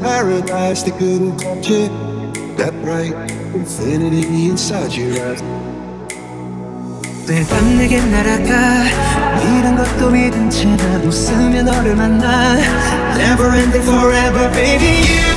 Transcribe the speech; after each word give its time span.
paradise 0.00 0.82
they 0.82 0.90
couldn't 0.92 1.38
touch 1.38 1.70
it. 1.70 1.90
That 2.56 2.74
bright 2.82 3.14
infinity 3.54 4.50
inside 4.50 4.92
your 4.92 5.12
eyes. 5.12 5.42
매일 7.28 7.46
밤 7.46 7.76
내게 7.76 8.00
날아가 8.00 8.84
이런 9.58 9.76
것도 9.76 10.10
믿은 10.10 10.48
채나 10.48 10.98
웃으며 11.04 11.62
너를 11.62 11.94
만나 11.94 12.56
Never 13.18 13.54
ending 13.54 13.84
forever 13.84 14.50
baby 14.52 15.04
you 15.04 15.31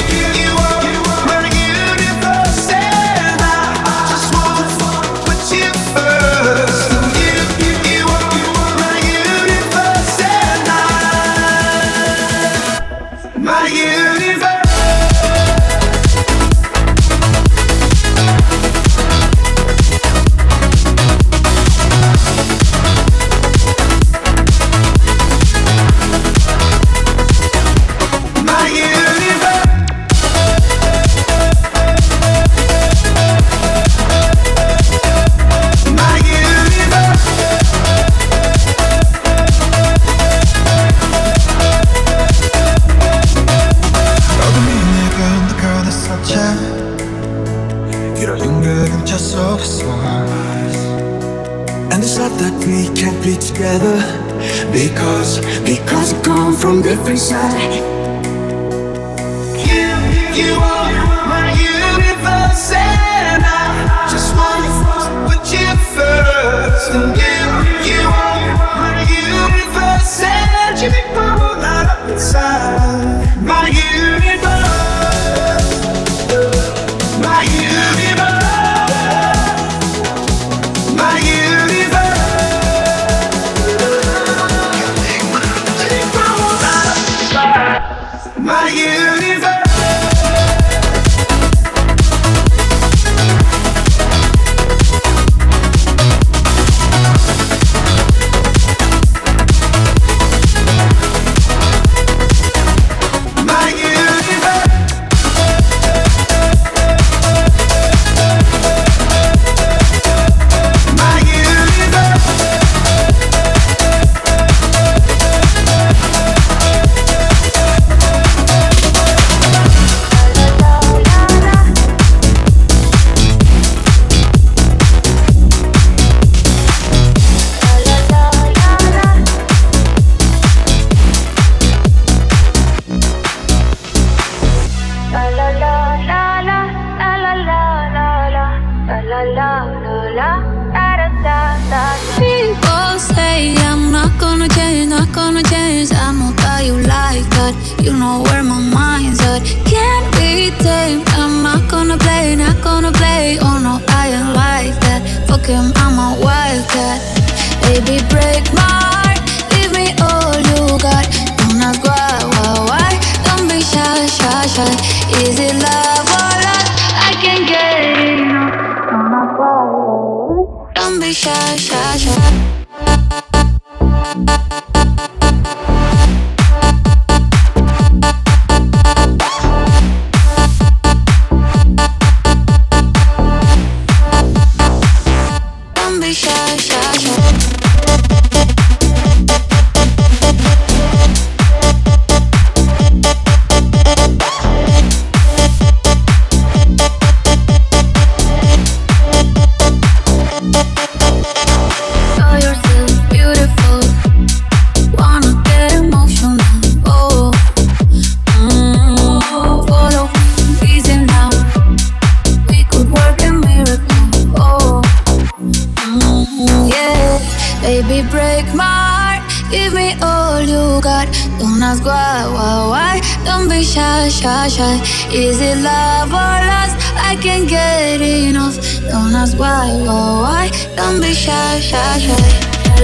Is 225.17 225.41
it 225.41 225.57
love 225.63 226.11
or 226.11 226.37
lust? 226.51 226.77
I 226.95 227.17
can't 227.17 227.49
get 227.49 228.03
enough. 228.03 228.57
Don't 228.91 229.15
ask 229.15 229.39
why, 229.39 229.71
oh 229.89 230.21
why? 230.21 230.51
Don't 230.77 231.01
be 231.01 231.15
shy, 231.15 231.59
shy, 231.59 231.99
shy. 231.99 232.13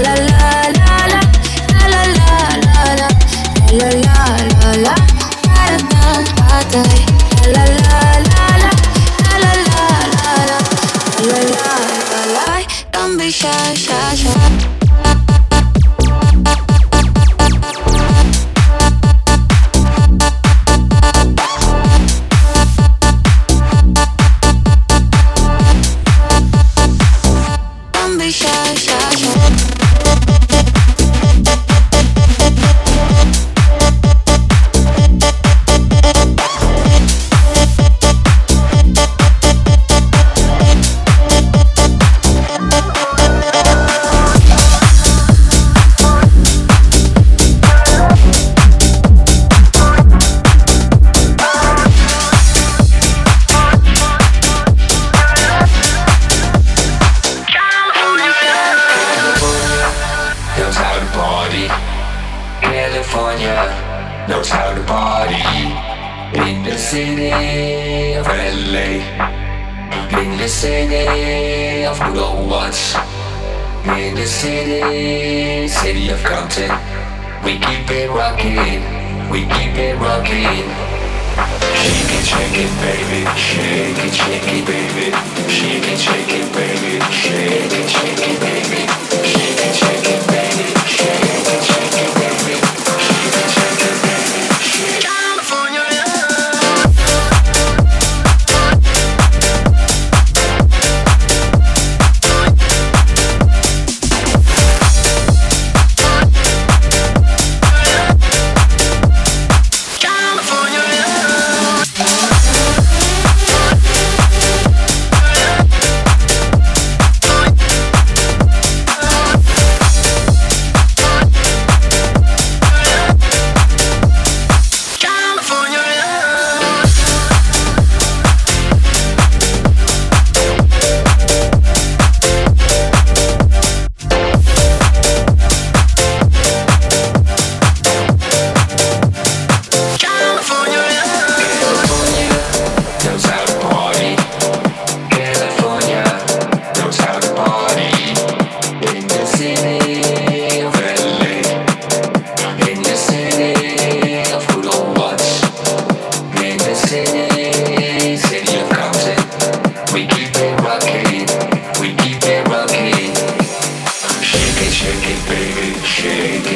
La 0.01 0.15
la 0.15 0.73
la 0.81 0.97
la, 1.13 1.21
la 1.77 1.85
la 1.93 2.03
la 2.17 2.33
la 2.65 2.85
la, 3.01 3.09
la 3.77 3.89
la 4.01 4.17
la 4.61 4.73
la, 4.81 4.95
la 5.45 5.77
la 5.77 6.17
la 6.73 6.83
la 7.53 7.65
la. 7.77 7.82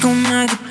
Come 0.00 0.22
me 0.22 0.65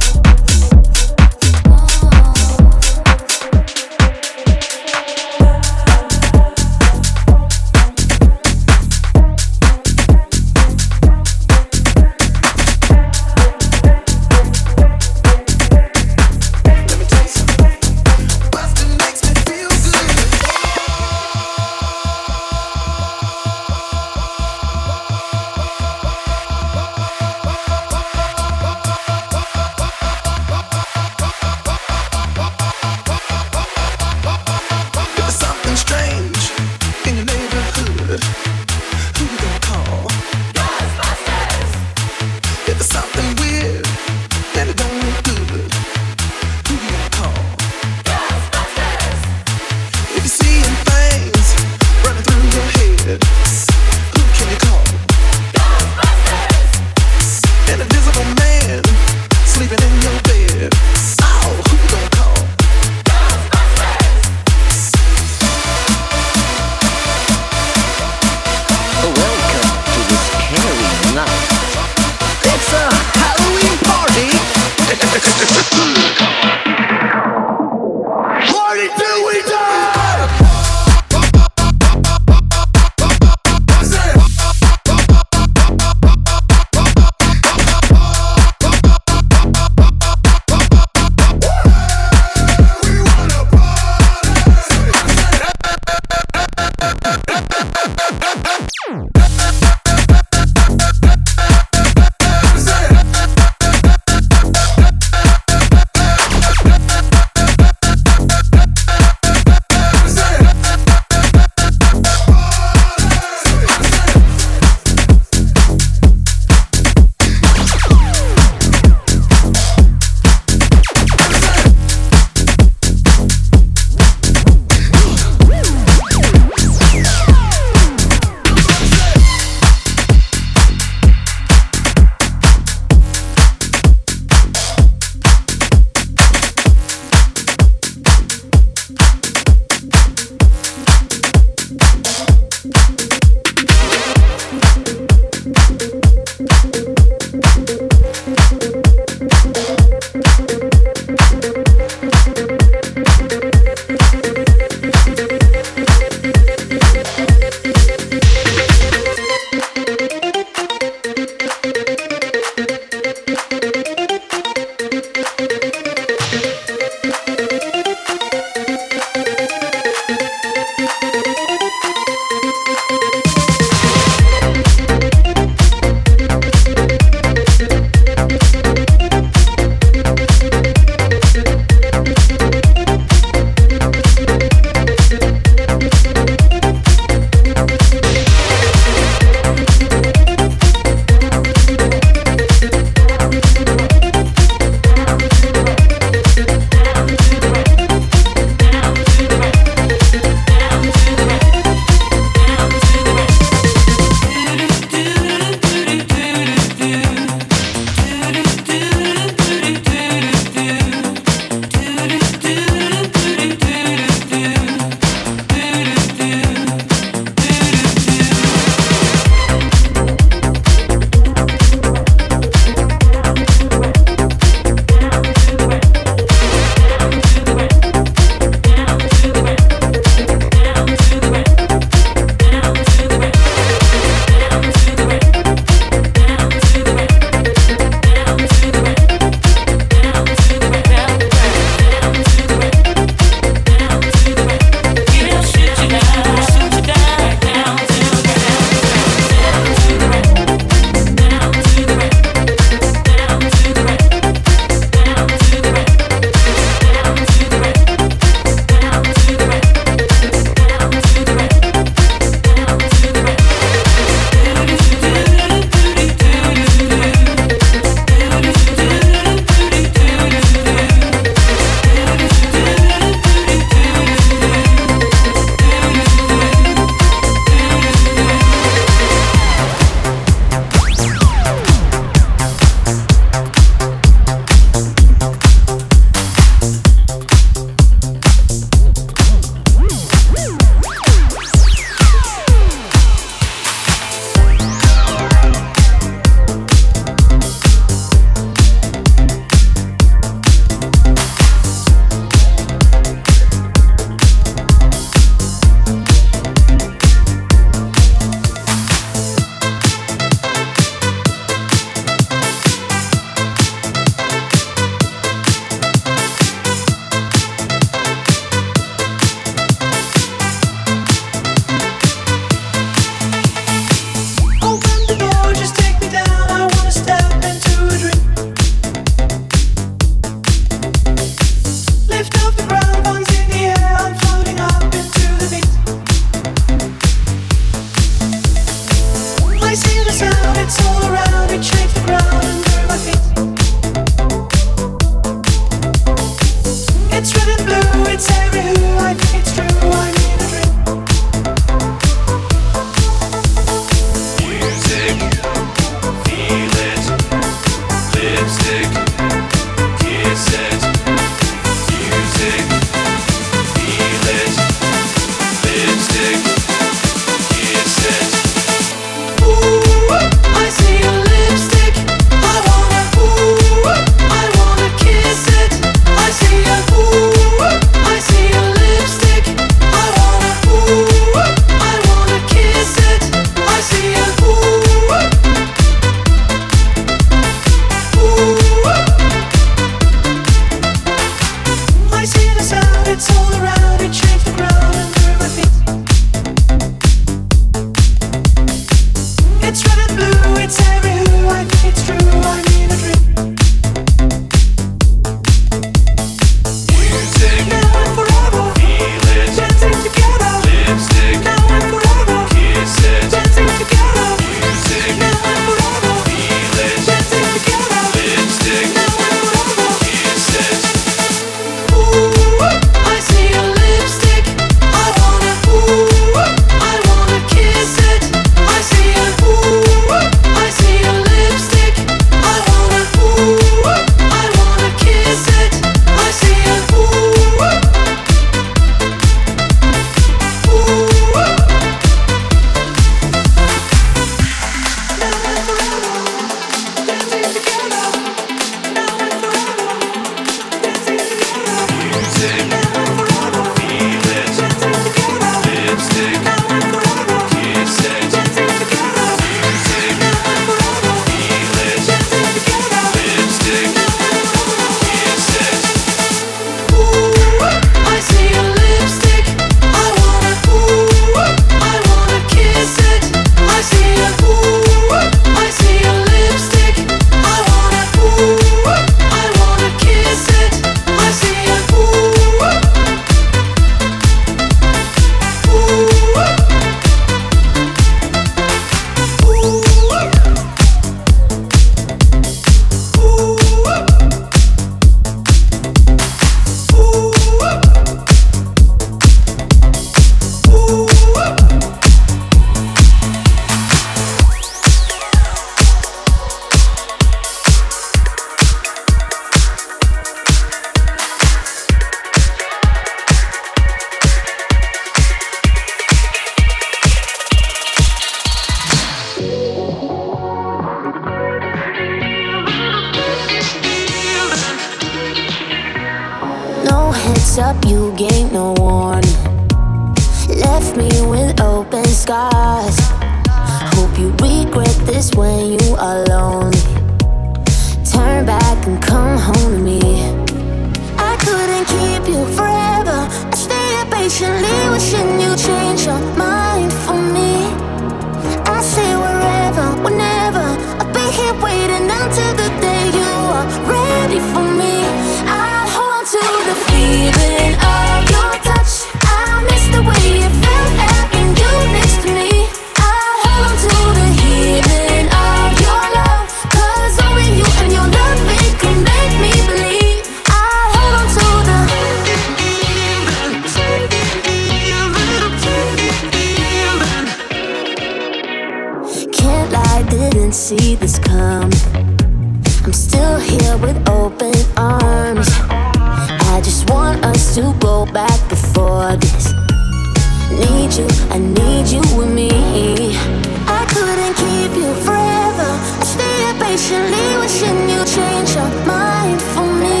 patiently 596.72 597.36
wishing 597.36 597.90
you 597.90 598.02
change 598.06 598.54
your 598.54 598.70
mind 598.86 599.42
for 599.42 599.66
me. 599.82 600.00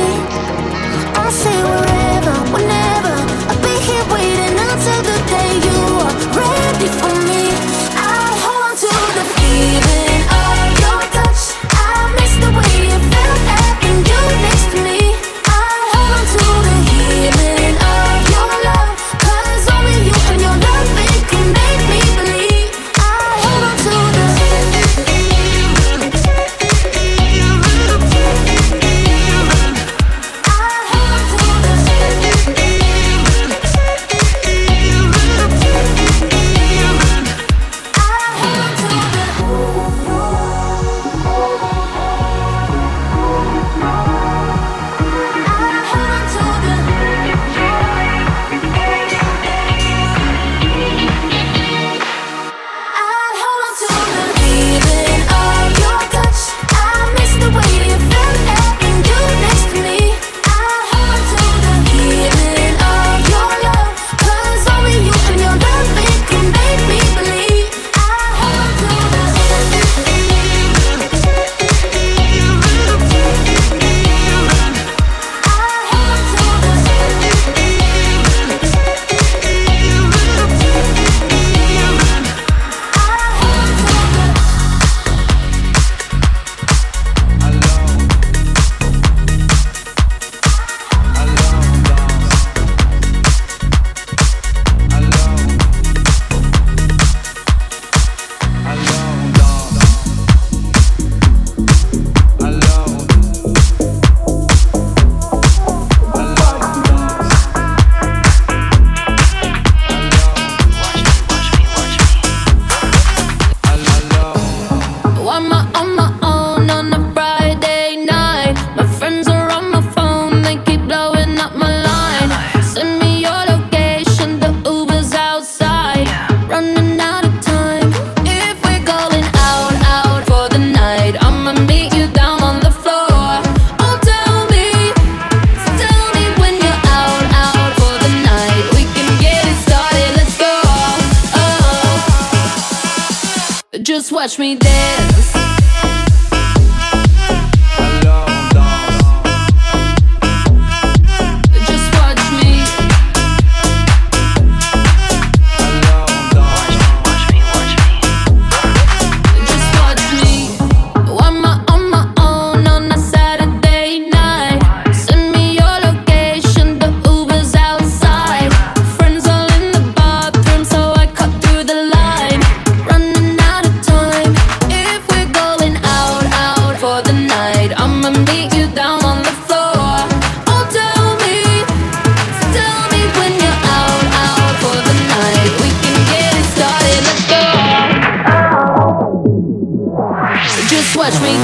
I 1.24 1.28
say 1.30 1.62
wherever, 1.64 2.34
whenever. 2.50 3.11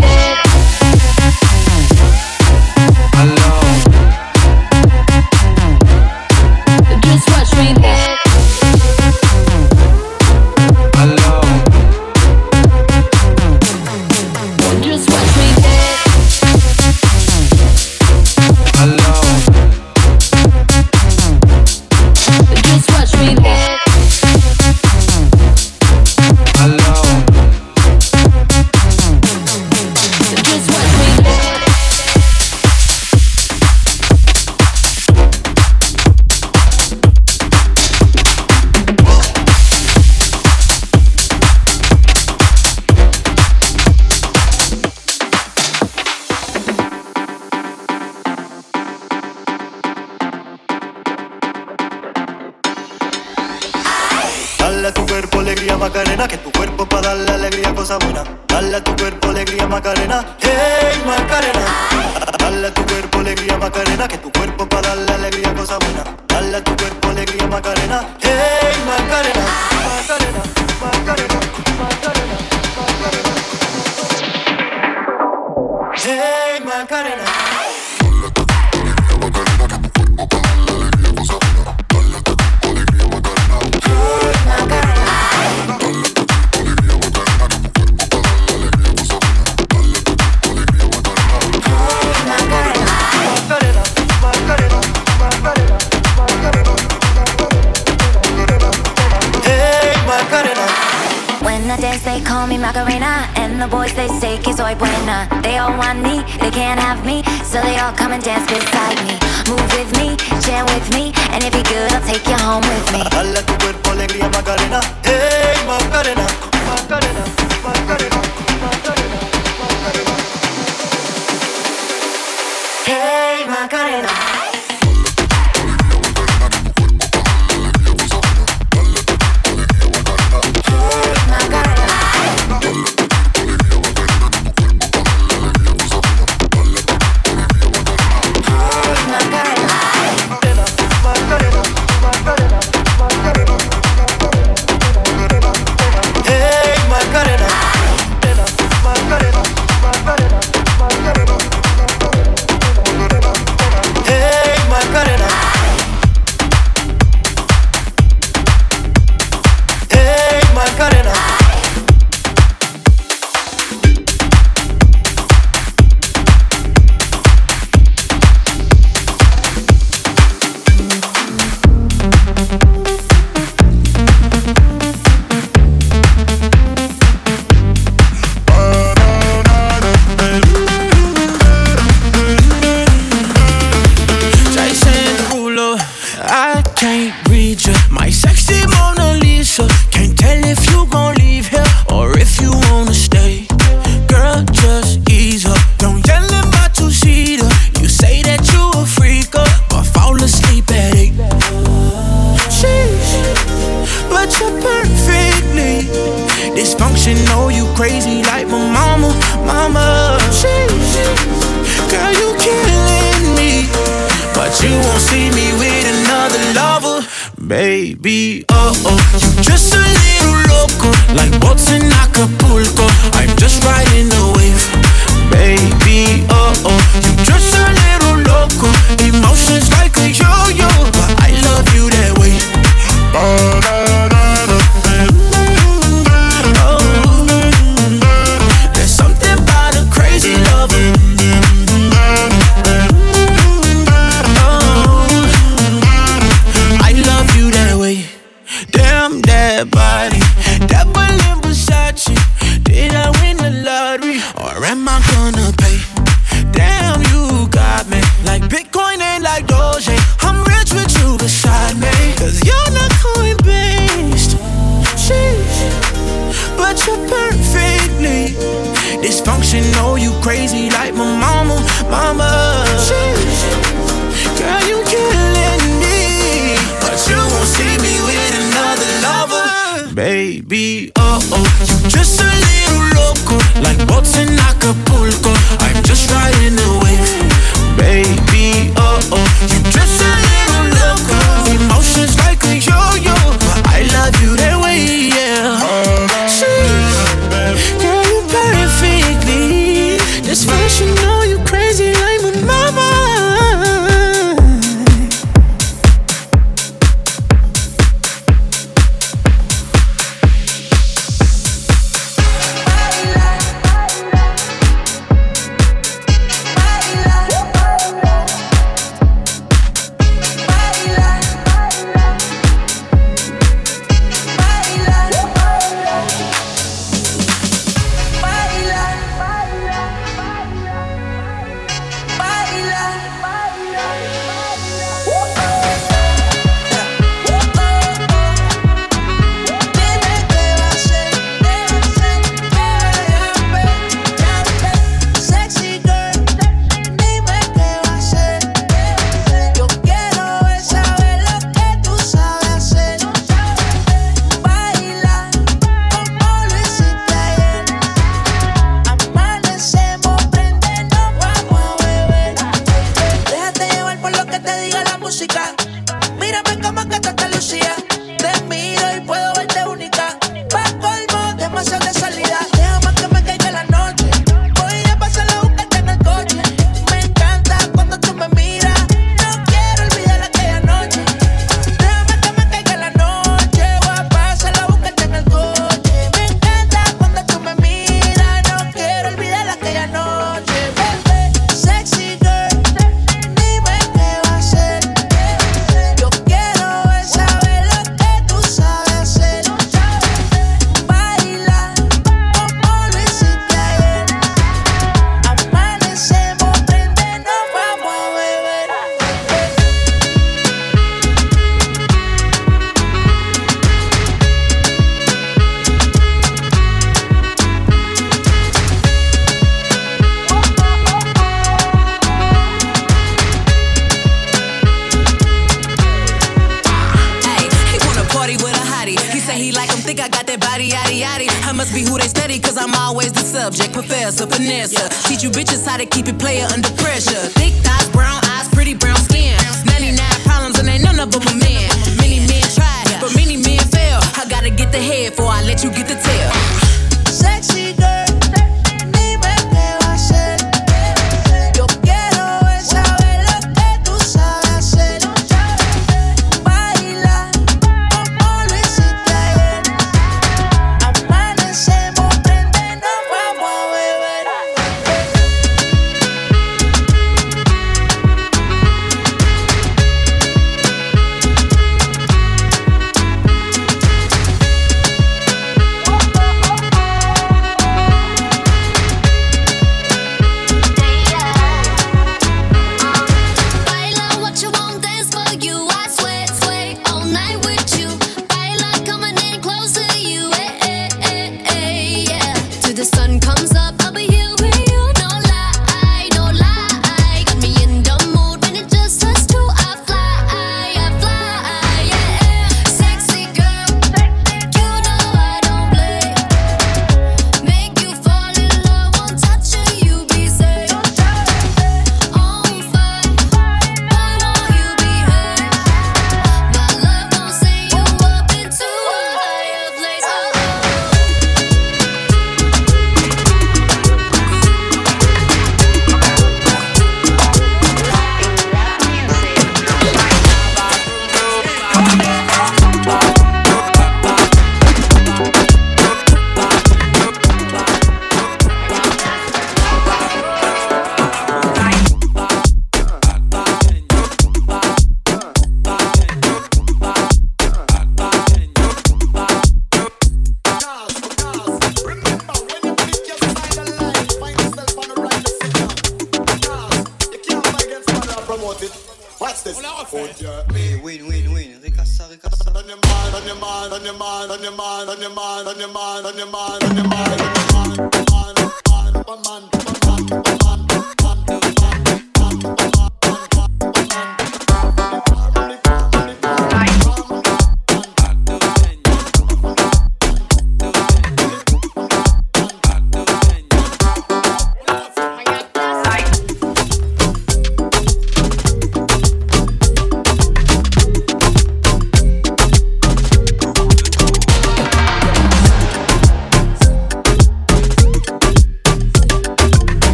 Yeah. 0.00 0.63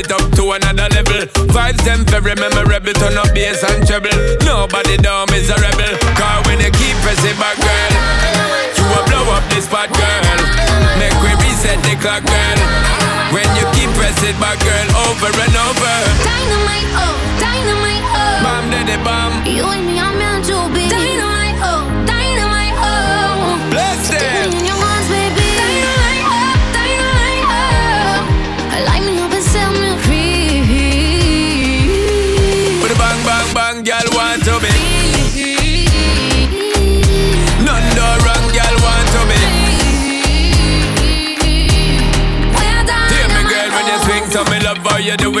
it 0.00 0.10
up 0.12 0.24
to 0.32 0.52
another 0.52 0.88
level. 0.94 1.20
Vibes 1.52 1.84
them 1.84 2.04
very 2.06 2.34
memorable, 2.34 2.92
turn 2.94 3.16
up 3.18 3.32
bass 3.34 3.62
and 3.62 3.86
treble. 3.86 4.10
Nobody 4.44 4.96
down 4.96 5.28
is 5.34 5.50
a 5.50 5.56
rebel. 5.60 5.89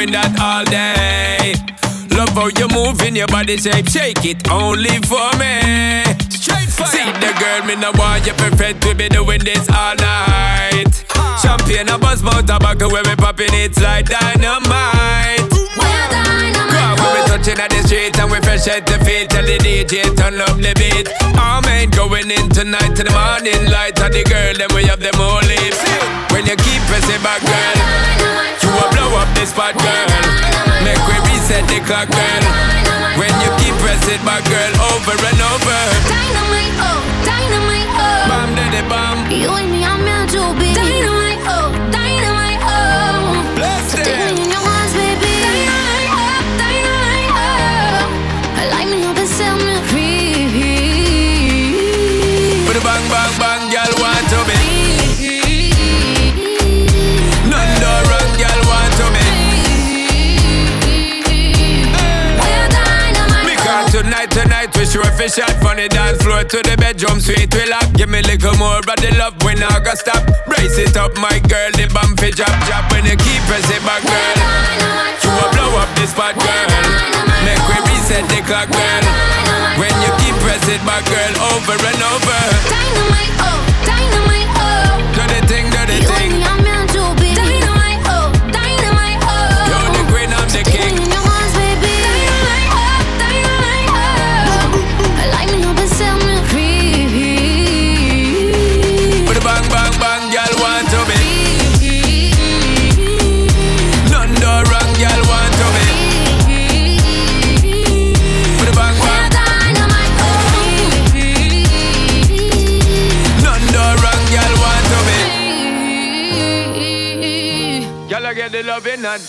Doing 0.00 0.12
that 0.12 0.32
all 0.40 0.64
day. 0.64 1.54
Love 2.16 2.30
how 2.30 2.48
you 2.48 2.68
moving 2.72 3.16
your 3.16 3.26
body 3.26 3.56
shape, 3.56 3.88
shake 3.88 4.24
it 4.24 4.50
only 4.50 4.96
for 5.04 5.28
me. 5.36 6.04
Straight 6.32 6.68
fire. 6.68 6.88
See 6.88 7.10
the 7.20 7.32
girl, 7.36 7.60
me 7.66 7.76
no 7.76 7.92
want 7.98 8.26
you 8.26 8.32
perfect, 8.34 8.84
we 8.84 8.94
be 8.94 9.08
doing 9.08 9.40
this 9.44 9.68
all 9.68 9.94
night. 9.96 11.04
Ah. 11.16 11.36
Champagne, 11.42 11.88
a 11.88 11.98
buzz, 11.98 12.22
mouth, 12.22 12.46
tobacco, 12.46 12.88
where 12.88 13.02
we 13.04 13.14
popping 13.16 13.52
it 13.52 13.76
like 13.80 14.06
dynamite. 14.06 15.19
We 17.50 17.56
the 17.58 17.82
street 17.82 18.14
and 18.14 18.30
we 18.30 18.38
fresh 18.46 18.70
at 18.70 18.86
the 18.86 18.94
feet. 19.02 19.26
Tell 19.26 19.42
the 19.42 19.58
DJ 19.58 20.06
turn 20.14 20.38
up 20.38 20.54
the 20.62 20.70
beat. 20.78 21.10
All 21.34 21.58
men 21.66 21.90
going 21.90 22.30
in 22.30 22.46
tonight 22.46 22.94
to 22.94 23.02
the 23.02 23.10
morning 23.10 23.66
light. 23.66 23.98
And 23.98 24.14
the 24.14 24.22
girl 24.22 24.54
them 24.54 24.70
we 24.70 24.86
have 24.86 25.02
them 25.02 25.18
all 25.18 25.42
lips 25.42 25.82
When 26.30 26.46
you 26.46 26.54
keep 26.62 26.78
pressing 26.86 27.18
back 27.26 27.42
girl 27.42 27.74
You 28.62 28.70
will 28.70 28.86
blow 28.94 29.18
up 29.18 29.26
this 29.34 29.50
spot 29.50 29.74
girl. 29.74 30.08
Make 30.86 31.02
we 31.10 31.18
reset 31.26 31.66
the 31.66 31.82
clock 31.90 32.06
girl. 32.14 32.42
When 33.18 33.34
you 33.42 33.50
keep 33.58 33.74
pressing 33.82 34.22
back 34.22 34.46
girl 34.46 34.72
over 34.94 35.18
and 35.18 35.42
over. 35.50 35.80
Dynamite, 36.06 36.76
oh, 36.86 37.02
dynamite, 37.26 37.90
oh. 37.98 38.30
Bam 38.30 38.48
daddy 38.54 38.82
bam. 38.86 39.26
You 39.26 39.50
and 39.58 39.74
me 39.74 39.82
are 39.82 39.98
meant 39.98 40.30
to 40.38 40.54
be. 40.54 40.70
Dynamite, 40.70 41.42
oh, 41.50 41.74
dynamite, 41.90 42.62
oh. 42.62 43.42
Bless 43.58 43.90
Take 43.90 44.49
we 64.90 65.02
sure 65.02 65.12
fish 65.14 65.34
shot 65.34 65.50
From 65.62 65.76
the 65.76 65.88
dance 65.88 66.22
floor 66.22 66.42
to 66.42 66.58
the 66.62 66.76
bedroom 66.76 67.20
sweet 67.20 67.52
we 67.54 67.64
lock 67.70 67.86
Give 67.94 68.08
me 68.08 68.20
a 68.20 68.22
little 68.22 68.54
more 68.58 68.80
but 68.82 68.98
the 68.98 69.14
love 69.16 69.38
we 69.44 69.54
not 69.54 69.84
gotta 69.84 69.96
stop. 69.96 70.22
Brace 70.46 70.78
it 70.78 70.96
up 70.96 71.14
my 71.16 71.38
girl, 71.46 71.70
the 71.78 71.86
bump 71.94 72.18
fi 72.18 72.30
drop 72.30 72.50
drop. 72.66 72.90
When 72.90 73.04
you 73.06 73.16
keep 73.16 73.42
pressing 73.46 73.82
back 73.86 74.02
girl. 74.02 74.36
You 75.22 75.30
will 75.30 75.50
blow 75.54 75.78
up 75.78 75.90
this 75.94 76.10
spot 76.10 76.34
girl. 76.34 76.68
Make 77.46 77.62
we 77.68 77.76
reset 77.86 78.26
the 78.26 78.40
clock 78.48 78.72
girl. 78.72 79.04
When 79.78 79.94
you 80.02 80.10
keep 80.18 80.34
pressing 80.42 80.82
back 80.82 81.04
girl 81.06 81.32
over 81.54 81.76
and 81.76 82.02
over. 82.10 82.40
Dynamite, 82.66 83.36
oh, 83.46 83.69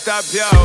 top, 0.04 0.24
yo. 0.32 0.61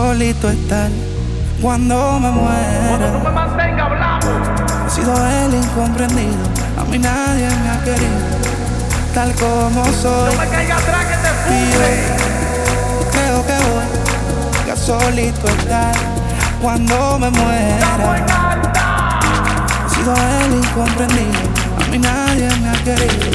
Solito 0.00 0.48
estar 0.48 0.88
cuando 1.60 2.18
me 2.20 2.30
muera. 2.30 3.08
He 4.86 4.90
sido 4.90 5.14
el 5.14 5.54
incomprendido, 5.54 6.44
a 6.78 6.84
mí 6.84 6.98
nadie 6.98 7.48
me 7.62 7.70
ha 7.70 7.84
querido, 7.84 8.20
tal 9.12 9.30
como 9.34 9.84
soy. 10.02 10.34
No 10.34 10.40
me 10.40 10.48
caiga 10.48 10.76
atrás 10.76 11.04
que 11.04 11.16
te 11.24 11.30
fume. 11.44 11.92
creo 13.12 13.46
que 13.48 13.56
voy 13.68 14.70
a 14.72 14.76
solito 14.76 15.46
estar 15.48 15.94
cuando 16.62 17.18
me 17.18 17.30
muera. 17.30 17.88
He 19.84 19.94
sido 19.94 20.14
el 20.14 20.54
incomprendido, 20.64 21.40
a 21.78 21.90
mí 21.90 21.98
nadie 21.98 22.48
me 22.62 22.70
ha 22.70 22.84
querido, 22.88 23.30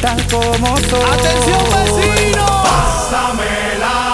tal 0.00 0.26
como 0.28 0.68
soy. 0.78 1.18
¡Atención 1.18 1.64
vecino! 1.74 2.46
Pásame 2.64 4.11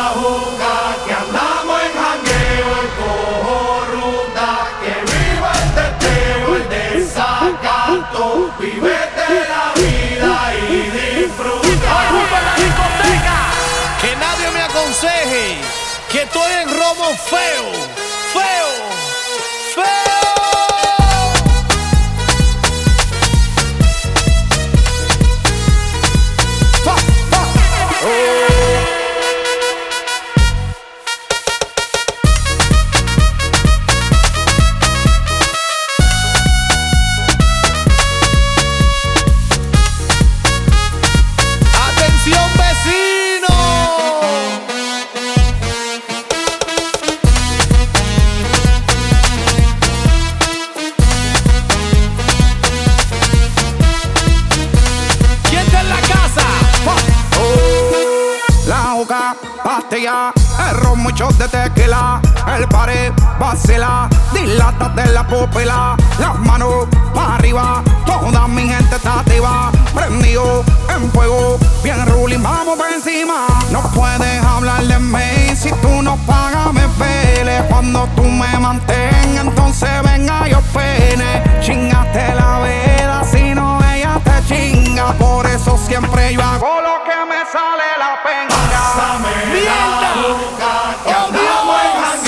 aconseje 14.98 15.56
que 16.10 16.22
estoy 16.22 16.52
en 16.62 16.68
romo 16.70 17.16
feo, 17.16 17.97
pastilla, 59.88 60.32
el 60.70 60.76
ron, 60.80 61.02
mucho 61.02 61.28
de 61.28 61.48
tequila, 61.48 62.20
el 62.56 62.68
pared, 62.68 63.12
vacila, 63.38 64.08
dilata 64.32 64.88
de 64.90 65.12
la 65.12 65.26
pupila, 65.26 65.96
las 66.18 66.38
manos 66.40 66.86
para 67.14 67.36
arriba, 67.36 67.82
toda 68.04 68.46
mi 68.48 68.68
gente 68.68 68.96
está 68.96 69.20
activa, 69.20 69.70
prendido 69.94 70.64
en 70.94 71.10
fuego, 71.10 71.58
bien 71.82 72.04
ruling, 72.06 72.42
vamos 72.42 72.76
por 72.76 72.88
encima. 72.90 73.46
No 73.70 73.80
puedes 73.94 74.44
hablar 74.44 74.82
de 74.84 74.98
mí 74.98 75.56
si 75.56 75.70
tú 75.70 76.02
no 76.02 76.16
pagas, 76.26 76.72
me 76.72 76.86
pele. 76.98 77.62
Cuando 77.68 78.06
tú 78.14 78.22
me 78.22 78.58
mantengas, 78.58 79.46
entonces 79.46 79.90
venga 80.02 80.48
yo 80.48 80.60
pene. 80.74 81.60
Chingaste 81.60 82.34
la 82.34 82.58
veda, 82.60 83.24
si 83.24 83.54
no 83.54 83.78
ella 83.92 84.20
te 84.22 84.46
chinga, 84.46 85.12
por 85.14 85.46
eso 85.46 85.78
siempre 85.78 86.34
yo 86.34 86.42
hago 86.42 86.80
lo 86.82 86.87
que 87.08 87.24
me 87.24 87.40
sale 87.50 87.88
la 87.98 88.22
penga. 88.22 88.54
Pásame 88.68 89.64
la 89.64 90.12
juca 90.20 90.72
que 91.04 91.14
¡Oh, 91.14 92.27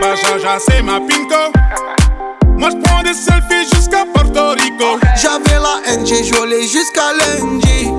pas 0.00 0.14
jaja, 0.14 0.58
c'est 0.58 0.82
ma 0.82 1.00
pinko. 1.00 1.52
Moi 2.56 2.70
je 2.70 2.76
prends 2.82 3.02
des 3.02 3.14
selfies 3.14 3.68
jusqu'à 3.74 4.04
Porto 4.14 4.50
Rico. 4.50 4.98
J'avais 5.20 5.60
la 5.60 5.80
haine, 5.86 6.06
j'ai 6.06 6.22
joué 6.22 6.62
jusqu'à 6.62 7.12
lundi. 7.12 7.90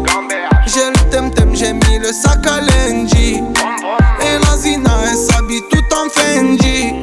J'ai 0.65 0.89
le 0.89 1.09
temtem, 1.11 1.55
j'ai 1.55 1.73
mis 1.73 1.99
le 1.99 2.11
sac 2.11 2.45
à 2.47 2.61
lundi. 2.61 3.41
Et 4.21 4.45
la 4.45 4.57
Zina, 4.57 4.91
elle 5.09 5.17
s'habille 5.17 5.63
tout 5.69 5.95
en 5.95 6.09
Fendi. 6.09 6.95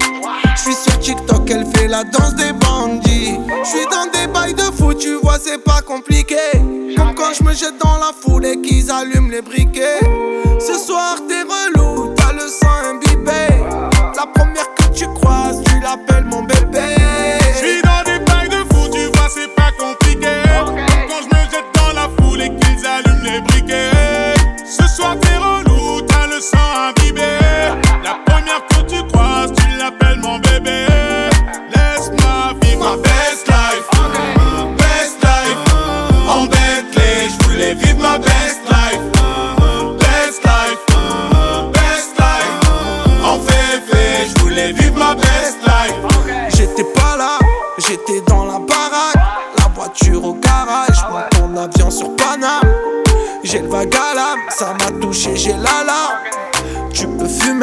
J'suis 0.56 0.74
sur 0.74 0.98
TikTok, 0.98 1.50
elle 1.50 1.66
fait 1.74 1.88
la 1.88 2.04
danse 2.04 2.34
des 2.34 2.52
bandits. 2.52 3.38
J'suis 3.64 3.86
dans 3.90 4.10
des 4.12 4.26
bails 4.32 4.54
de 4.54 4.62
fou, 4.76 4.94
tu 4.94 5.14
vois, 5.22 5.38
c'est 5.42 5.62
pas 5.62 5.80
compliqué. 5.82 6.36
Comme 6.96 7.14
quand 7.14 7.32
je 7.38 7.44
me 7.44 7.52
jette 7.52 7.78
dans 7.82 7.96
la 7.96 8.12
foule 8.18 8.46
et 8.46 8.60
qu'ils 8.60 8.90
allument 8.90 9.30
les 9.30 9.42
briquets. 9.42 10.00
Ce 10.60 10.78
soir, 10.78 11.16
t'es 11.28 11.33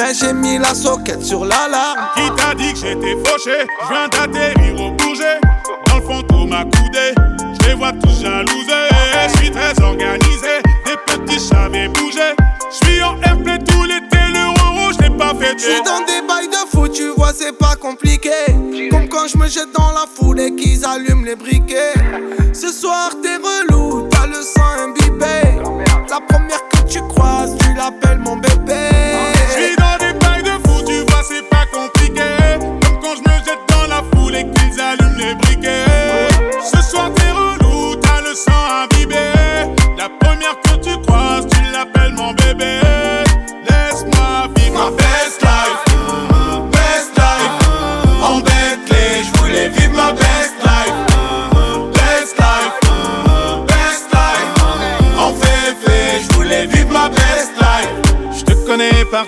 fumer, 0.01 0.13
j'ai 0.13 0.33
mis 0.33 0.57
la 0.57 0.73
soquette 0.73 1.23
sur 1.23 1.45
l'alarme. 1.45 2.09
Qui 2.15 2.23
t'a 2.35 2.53
dit 2.55 2.73
que 2.73 2.79
j'étais 2.79 3.15
fauché? 3.23 3.65
Je 3.83 3.93
viens 3.93 4.07
d'atterrir 4.07 4.81
au 4.81 4.91
bouger 4.91 5.39
Dans 5.87 5.97
le 5.97 6.01
fond 6.01 6.13
manteau, 6.15 6.45
ma 6.45 6.63
coudée. 6.63 7.13
Je 7.61 7.67
les 7.67 7.73
vois 7.73 7.91
tous 7.93 8.21
jalousés. 8.21 8.89
Je 9.29 9.37
suis 9.37 9.51
très 9.51 9.79
organisé, 9.81 10.61
des 10.85 10.97
petits 11.05 11.39
chavets 11.39 11.87
bougés. 11.89 12.35
Je 12.71 12.85
suis 12.85 13.03
en 13.03 13.19
airplay 13.21 13.59
tout 13.59 13.83
l'été, 13.83 14.17
le 14.33 14.47
rouge, 14.61 14.95
je 14.99 15.03
l'ai 15.03 15.17
pas 15.17 15.33
fait. 15.39 15.57
Je 15.57 15.63
suis 15.63 15.83
dans 15.83 15.99
des 16.05 16.25
bails 16.27 16.47
de 16.47 16.69
foot, 16.69 16.91
tu 16.93 17.09
vois, 17.15 17.31
c'est 17.33 17.57
pas 17.57 17.75
compliqué. 17.75 18.31
Comme 18.89 19.07
quand 19.09 19.27
je 19.27 19.37
me 19.37 19.47
jette 19.47 19.71
dans 19.77 19.91
la 19.91 20.05
foule 20.15 20.39
et 20.39 20.55
qu'ils 20.55 20.85
allument 20.85 21.25
les 21.25 21.35
briquets. 21.35 21.93
Ce 22.53 22.71
soir, 22.71 23.11
t'es 23.21 23.35
relou, 23.37 24.07
t'as 24.09 24.27
le 24.27 24.41
sang 24.41 24.87
imbibé. 24.87 25.61
La 26.09 26.19
première 26.19 26.61
que 26.69 26.89
tu 26.89 26.99
croises, 27.07 27.55
par 59.11 59.25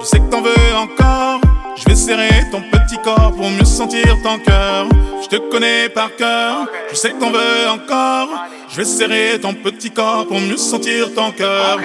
je 0.00 0.04
sais 0.04 0.18
que 0.18 0.30
t'en 0.30 0.40
veux 0.40 0.76
encore. 0.76 1.40
Je 1.76 1.84
vais 1.88 1.96
serrer 1.96 2.30
ton 2.50 2.60
petit 2.60 2.96
corps 2.98 3.32
pour 3.36 3.50
mieux 3.50 3.64
sentir 3.64 4.16
ton 4.22 4.38
cœur. 4.38 4.86
Je 5.22 5.28
te 5.28 5.36
connais 5.50 5.88
par 5.88 6.14
cœur, 6.16 6.68
je 6.90 6.96
sais 6.96 7.10
que 7.10 7.18
t'en 7.18 7.30
veux 7.30 7.68
encore. 7.68 8.28
Je 8.70 8.76
vais 8.76 8.84
serrer 8.84 9.40
ton 9.40 9.54
petit 9.54 9.90
corps 9.90 10.26
pour 10.26 10.40
mieux 10.40 10.56
sentir 10.56 11.12
ton 11.14 11.32
cœur. 11.32 11.78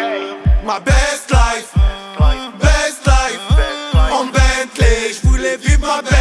Ma 0.65 0.79
best 0.79 1.31
life, 1.31 1.73
best 2.59 3.05
life. 3.05 3.39
En 4.11 4.25
Bentley, 4.25 5.13
je 5.13 5.27
voulais 5.27 5.57
vivre 5.57 5.87
ma 5.87 6.01
best 6.01 6.16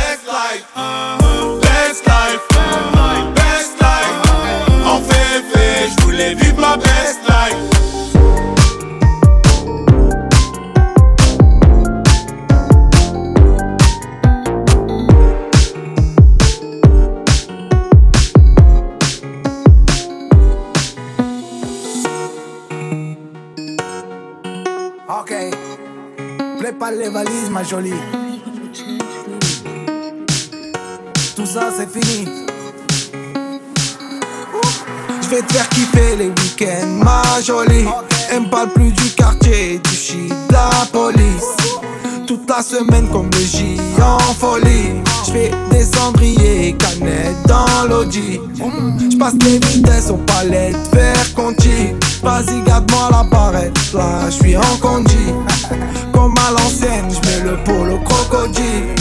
prépare 26.77 26.93
les 26.93 27.09
valises, 27.09 27.51
ma 27.51 27.63
jolie. 27.63 27.93
Tout 31.35 31.47
ça, 31.47 31.71
c'est 31.77 31.89
fini. 31.91 32.29
Je 35.23 35.29
vais 35.29 35.43
te 35.43 35.53
faire 35.53 35.69
kiffer 35.71 36.17
les 36.17 36.29
week-ends, 36.29 37.05
ma 37.05 37.41
jolie. 37.41 37.87
Elle 38.31 38.43
me 38.43 38.51
parle 38.51 38.73
plus 38.73 38.93
du 38.93 39.11
quartier, 39.11 39.79
du 39.79 39.91
shit, 39.91 40.29
de 40.29 40.53
la 40.53 40.87
police. 40.93 41.57
Toute 42.27 42.49
la 42.49 42.63
semaine 42.63 43.09
comme 43.11 43.31
le 43.31 43.39
J 43.39 43.77
en 44.01 44.19
folie. 44.35 45.03
Des 45.71 45.85
cendriers, 45.85 46.75
canettes 46.79 47.37
dans 47.47 47.89
l'audi. 47.89 48.41
Je 49.11 49.17
passe 49.17 49.35
les 49.45 49.59
vitesses 49.59 50.11
aux 50.11 50.17
palettes, 50.17 50.77
vers 50.93 51.35
Conti. 51.35 51.95
Vas-y, 52.23 52.63
garde-moi 52.67 53.09
la 53.11 53.23
barrette, 53.23 53.79
là, 53.93 54.27
je 54.27 54.35
suis 54.35 54.57
en 54.57 54.77
condi. 54.81 55.33
Comme 56.13 56.35
à 56.39 56.51
l'ancienne, 56.51 57.07
je 57.11 57.29
mets 57.29 57.51
le 57.51 57.63
polo 57.65 57.99
crocodile. 58.05 58.95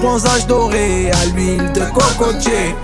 Bronzage 0.00 0.46
doré 0.46 1.10
à 1.10 1.26
l'huile 1.26 1.72
de 1.72 1.80
cocotier. 1.92 2.74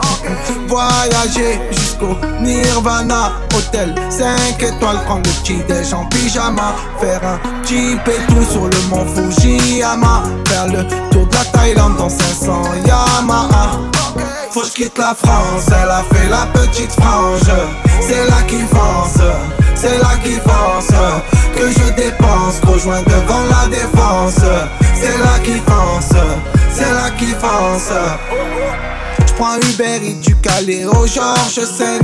Voyager 0.69 1.61
jusqu'au 1.71 2.17
Nirvana. 2.41 3.33
Hôtel 3.57 3.95
5 4.11 4.63
étoiles, 4.63 5.01
prendre 5.05 5.23
le 5.25 5.43
petit 5.43 5.63
déj 5.69 5.93
en 5.95 6.07
pyjama. 6.07 6.75
Faire 7.01 7.21
un 7.25 7.39
petit 7.63 7.97
tout 8.29 8.45
sur 8.51 8.67
le 8.67 8.89
mont 8.89 9.07
Fujiyama. 9.15 10.23
Faire 10.47 10.67
le 10.67 10.85
tour 11.11 11.27
de 11.27 11.35
la 11.35 11.45
Thaïlande 11.45 11.97
dans 11.97 12.09
500 12.09 12.63
Yamaha. 12.87 13.81
Faut 14.51 14.61
que 14.61 14.69
quitte 14.69 14.99
la 14.99 15.15
France, 15.15 15.67
elle 15.67 15.91
a 15.91 16.05
fait 16.13 16.29
la 16.29 16.47
petite 16.53 16.93
frange. 16.93 17.51
C'est 18.01 18.25
là 18.31 18.43
qui 18.47 18.61
fonce, 18.61 19.21
c'est 19.75 19.99
là 19.99 20.11
qui 20.23 20.35
fonce. 20.35 20.97
Que 21.57 21.71
je 21.71 21.93
dépense, 21.95 22.61
rejoins 22.67 23.03
devant 23.03 23.45
la 23.49 23.69
défense. 23.69 24.41
C'est 24.95 25.19
là 25.19 25.39
qui 25.45 25.61
fonce, 25.61 26.21
c'est 26.73 26.93
là 26.93 27.11
qui 27.17 27.27
fonce. 27.27 27.93
J'prends 29.27 29.57
Uber 29.57 30.15
du 30.21 30.35
Calais 30.37 30.85
au 30.85 31.07
Georges 31.07 31.65
5. 31.65 32.01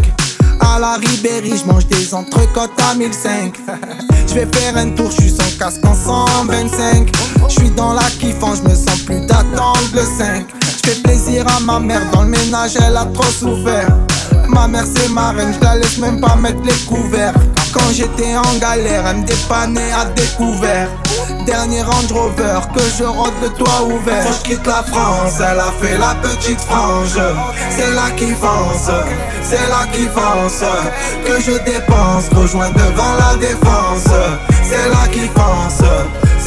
À 0.60 0.78
la 0.78 0.94
Ribéry, 0.94 1.54
j'mange 1.56 1.86
des 1.86 2.14
entrecôtes 2.14 2.70
à 2.90 2.94
1005. 2.94 3.54
J'vais 4.28 4.46
faire 4.46 4.76
un 4.76 4.90
tour, 4.90 5.10
j'suis 5.10 5.30
sans 5.30 5.58
casque 5.58 5.84
en 5.84 5.94
125. 5.94 7.10
J'suis 7.48 7.70
dans 7.70 7.92
la 7.92 8.04
kiffant, 8.20 8.54
j'me 8.54 8.74
sens 8.74 9.00
plus 9.00 9.20
d'attendre 9.26 9.80
le 9.92 10.02
5. 10.02 10.46
J'fais 10.82 11.00
plaisir 11.02 11.44
à 11.48 11.60
ma 11.60 11.80
mère, 11.80 12.02
dans 12.12 12.22
le 12.22 12.28
ménage 12.28 12.76
elle 12.76 12.96
a 12.96 13.06
trop 13.06 13.24
souffert. 13.24 13.88
Ma 14.48 14.68
mère 14.68 14.84
c'est 14.86 15.08
ma 15.08 15.30
reine, 15.30 15.52
j'la 15.60 15.76
laisse 15.76 15.98
même 15.98 16.20
pas 16.20 16.36
mettre 16.36 16.62
les 16.62 16.86
couverts. 16.86 17.34
Quand 17.72 17.92
j'étais 17.92 18.36
en 18.36 18.58
galère, 18.58 19.04
elle 19.06 19.18
me 19.18 19.24
dépannait 19.24 19.92
à 19.92 20.04
découvert. 20.06 20.88
Dernier 21.46 21.82
Range 21.82 22.12
Rover, 22.12 22.60
que 22.74 22.82
je 22.98 23.04
rôde 23.04 23.32
le 23.42 23.48
toit 23.50 23.82
ouvert. 23.84 24.24
Quand 24.24 24.32
je 24.32 24.50
quitte 24.50 24.66
la 24.66 24.82
France, 24.82 25.34
elle 25.38 25.58
a 25.58 25.72
fait 25.80 25.96
la 25.98 26.14
petite 26.16 26.60
frange. 26.60 27.18
C'est 27.70 27.94
là 27.94 28.10
qui 28.16 28.30
fonce, 28.32 28.90
c'est 29.42 29.68
là 29.68 29.86
qui 29.92 30.06
fonce. 30.06 30.64
Que 31.24 31.40
je 31.40 31.52
dépense, 31.64 32.28
rejoins 32.34 32.70
devant 32.70 33.14
la 33.18 33.36
défense. 33.36 34.12
C'est 34.62 34.88
là 34.88 35.06
qui 35.10 35.28
fonce, 35.28 35.88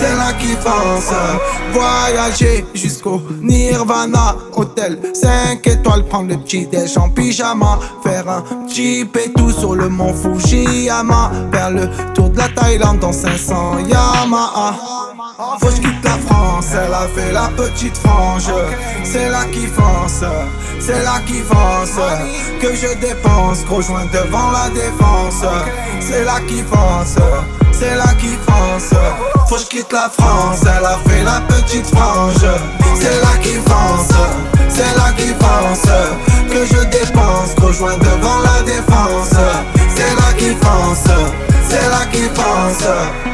c'est 0.03 0.15
là 0.15 0.33
qui 0.33 0.53
fonce. 0.55 1.13
Voyager 1.71 2.65
jusqu'au 2.73 3.21
Nirvana, 3.41 4.35
hôtel 4.53 4.99
5 5.13 5.65
étoiles, 5.65 6.03
prendre 6.05 6.29
le 6.29 6.37
petit 6.37 6.67
déj 6.67 6.97
en 6.97 7.09
pyjama. 7.09 7.79
Faire 8.03 8.29
un 8.29 8.41
petit 8.65 9.07
tout 9.35 9.51
sur 9.51 9.75
le 9.75 9.89
mont 9.89 10.13
Fujiyama. 10.13 11.31
Faire 11.51 11.71
le 11.71 11.87
tour 12.13 12.29
de 12.29 12.37
la 12.37 12.49
Thaïlande 12.49 12.99
dans 12.99 13.13
500 13.13 13.79
Yamaha. 13.87 14.75
Faut 15.59 15.67
que 15.67 15.75
je 15.75 15.81
quitte 15.81 16.03
la 16.03 16.17
France, 16.27 16.67
elle 16.73 16.93
a 16.93 17.07
fait 17.15 17.31
la 17.31 17.49
petite 17.55 17.97
frange. 17.97 18.51
C'est 19.03 19.29
là 19.29 19.45
qui 19.51 19.65
fonce, 19.67 20.23
c'est 20.79 21.03
là 21.03 21.19
qui 21.25 21.39
fonce. 21.39 21.99
Que 22.61 22.75
je 22.75 22.93
dépense, 22.99 23.63
rejoins 23.69 24.05
devant 24.11 24.51
la 24.51 24.69
défense. 24.69 25.43
C'est 25.99 26.23
là 26.25 26.39
qui 26.47 26.61
fonce, 26.61 27.17
c'est 27.83 27.95
là 27.95 28.13
qui 28.19 28.37
fonce. 28.47 28.93
Faut 29.47 29.55
que 29.55 29.61
je 29.61 29.67
quitte 29.67 29.91
la 29.91 30.09
France, 30.09 30.61
elle 30.61 30.85
a 30.85 30.97
fait 31.05 31.23
la 31.23 31.41
petite 31.41 31.87
frange. 31.87 32.45
C'est 32.95 33.21
là 33.21 33.35
qui 33.41 33.55
fonce, 33.67 34.15
c'est 34.69 34.95
là 34.97 35.11
qui 35.17 35.27
fonce. 35.43 35.91
Que 36.49 36.65
je 36.65 36.83
dépense, 36.85 37.55
rejoins 37.61 37.97
devant 37.97 38.39
la 38.39 38.61
défense. 38.63 39.35
C'est 39.95 40.15
là 40.15 40.33
qui 40.37 40.51
fonce, 40.61 41.09
c'est 41.67 41.89
là 41.89 42.05
qui 42.11 42.23
fonce. 42.35 43.32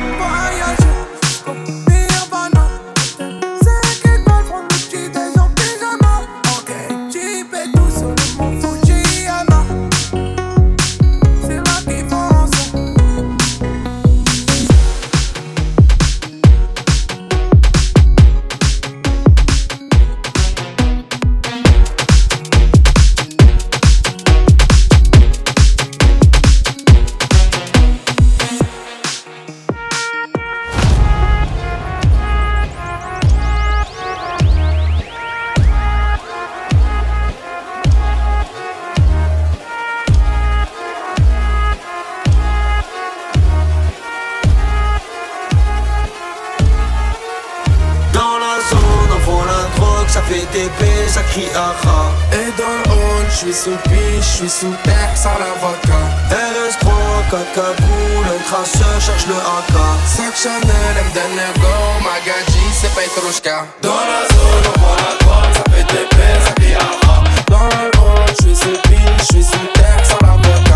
Et 51.38 52.52
dans 52.58 52.66
le 52.66 52.92
hall, 52.92 53.26
je 53.30 53.36
suis 53.36 53.54
sous 53.54 53.78
piche, 53.84 54.20
je 54.20 54.38
suis 54.38 54.50
sous 54.50 54.74
terre, 54.84 55.16
sans 55.16 55.38
l'avocat. 55.38 56.06
RS3, 56.32 56.90
4 57.30 57.54
cagoules, 57.54 58.28
un 58.28 58.44
traceur 58.50 59.00
cherche 59.00 59.28
le 59.28 59.36
AK. 59.36 59.76
Sac 60.06 60.36
Chanel, 60.36 60.98
M 60.98 61.06
donne 61.14 61.36
le 61.38 61.62
go, 61.62 61.68
Magadji, 62.04 62.66
c'est 62.74 62.94
Petrushka. 62.94 63.66
Dans 63.82 63.90
la 63.90 64.28
zone, 64.34 64.66
on 64.76 64.80
voit 64.80 64.98
la 64.98 65.14
droite, 65.24 65.54
ça 65.56 65.64
fait 65.72 65.84
TP, 65.84 66.18
ça 66.44 66.52
crie 66.54 66.76
aha. 66.76 67.24
Dans 67.48 67.70
le 67.78 67.90
hall, 68.00 68.28
je 68.30 68.46
suis 68.46 68.56
sous 68.56 68.78
piche, 68.90 69.00
je 69.20 69.26
suis 69.26 69.44
sous 69.44 69.68
terre, 69.76 70.04
sans 70.04 70.26
l'avocat. 70.26 70.69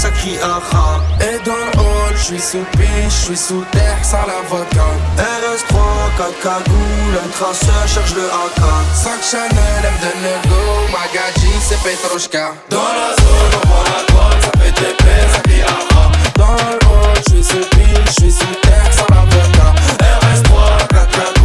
Ça 0.00 0.10
crie. 0.10 0.36
Et 0.36 1.38
dans 1.44 1.52
le 1.52 1.78
hall, 1.78 2.14
je 2.16 2.22
suis 2.22 2.40
sous 2.40 2.64
piche, 2.72 2.88
je 3.08 3.24
suis 3.26 3.36
sous 3.36 3.64
terre, 3.70 3.98
sans 4.02 4.24
l'avocat. 4.26 4.92
RS3, 5.18 5.76
4 6.16 6.40
cagoules, 6.42 7.18
un 7.22 7.28
traceur 7.28 7.86
cherche 7.86 8.14
le 8.14 8.24
AK. 8.24 8.60
Sac 8.94 9.20
Chanel, 9.22 9.84
M 9.84 9.94
donne 10.00 10.22
le 10.22 10.48
go, 10.48 10.62
Magadji, 10.90 11.52
c'est 11.60 11.80
Petrushka. 11.82 12.54
Dans 12.70 12.78
la 12.78 13.10
zone, 13.20 13.54
on 13.62 13.68
voit 13.68 13.84
la 13.84 14.00
droite, 14.10 14.40
ça 14.40 14.52
fait 14.58 14.72
TP, 14.72 15.04
ça 15.34 15.40
crie 15.40 15.62
aha. 15.62 16.04
Dans 16.36 16.54
le 16.54 16.76
hall, 16.86 17.16
je 17.16 17.34
suis 17.34 17.44
sous 17.44 17.66
piche, 17.68 18.06
je 18.06 18.12
suis 18.20 18.32
sous 18.32 18.54
terre, 18.62 18.90
sans 18.92 19.08
l'avocat. 19.14 19.72
RS3, 20.00 20.52
4 20.88 21.10
cagoules, 21.10 21.39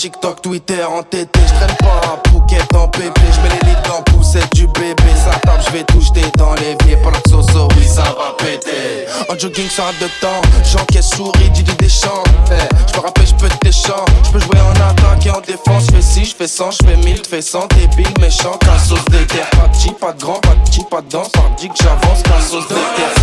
TikTok, 0.00 0.40
Twitter 0.40 0.82
en 0.82 1.02
TT. 1.02 1.28
Je 1.46 1.54
traîne 1.56 1.76
pas 1.76 2.00
un 2.14 2.16
pouquet 2.30 2.62
en 2.74 2.88
pépé. 2.88 3.20
Je 3.34 3.40
mets 3.42 3.50
les 3.50 3.68
lits 3.68 3.76
dans 3.86 4.00
poussette 4.04 4.50
du 4.54 4.66
bébé. 4.68 5.12
Ça 5.14 5.38
tape, 5.40 5.60
je 5.66 5.72
vais 5.72 5.84
tout 5.84 6.00
jeter 6.00 6.24
dans 6.38 6.54
l'évier. 6.54 6.96
Pour 7.02 7.10
la 7.10 7.18
oui, 7.18 7.86
ça 7.86 8.04
va 8.04 8.34
péter. 8.38 9.04
En 9.28 9.38
jogging 9.38 9.68
sans 9.68 9.92
de 10.00 10.08
temps, 10.22 10.40
j'encaisse 10.64 11.10
souris, 11.10 11.50
Didi 11.50 11.74
Deschamps. 11.76 12.24
Hey, 12.50 12.66
je 12.88 12.94
peux 12.94 13.00
rappeler, 13.00 13.26
je 13.26 13.34
peux 13.34 13.48
tes. 13.60 13.72
Je 13.72 14.30
peux 14.32 14.38
jouer 14.38 14.60
en 14.62 14.88
attaque 14.88 15.26
et 15.26 15.30
en 15.30 15.40
défense. 15.42 15.84
Je 15.90 15.96
fais 15.96 16.02
6, 16.02 16.30
je 16.30 16.34
fais 16.34 16.48
100, 16.48 16.70
je 16.70 16.76
fais 16.86 16.96
1000, 16.96 17.16
je 17.22 17.28
fais 17.28 17.42
100. 17.42 17.66
Débile, 17.66 18.14
méchant, 18.20 18.56
cassos 18.56 19.04
des 19.10 19.26
terres. 19.26 19.50
Pas 19.50 19.68
de 19.68 19.74
chi, 19.74 19.90
pas 19.92 20.12
de 20.12 20.20
grand, 20.22 20.40
pas 20.40 20.54
de 20.54 20.72
chi, 20.72 20.80
pas 20.90 21.02
de 21.02 21.10
danse. 21.10 21.30
Hardy 21.36 21.68
que 21.68 21.74
j'avance, 21.76 22.22
cassos 22.22 22.66
des 22.68 22.74
terres. 22.74 23.14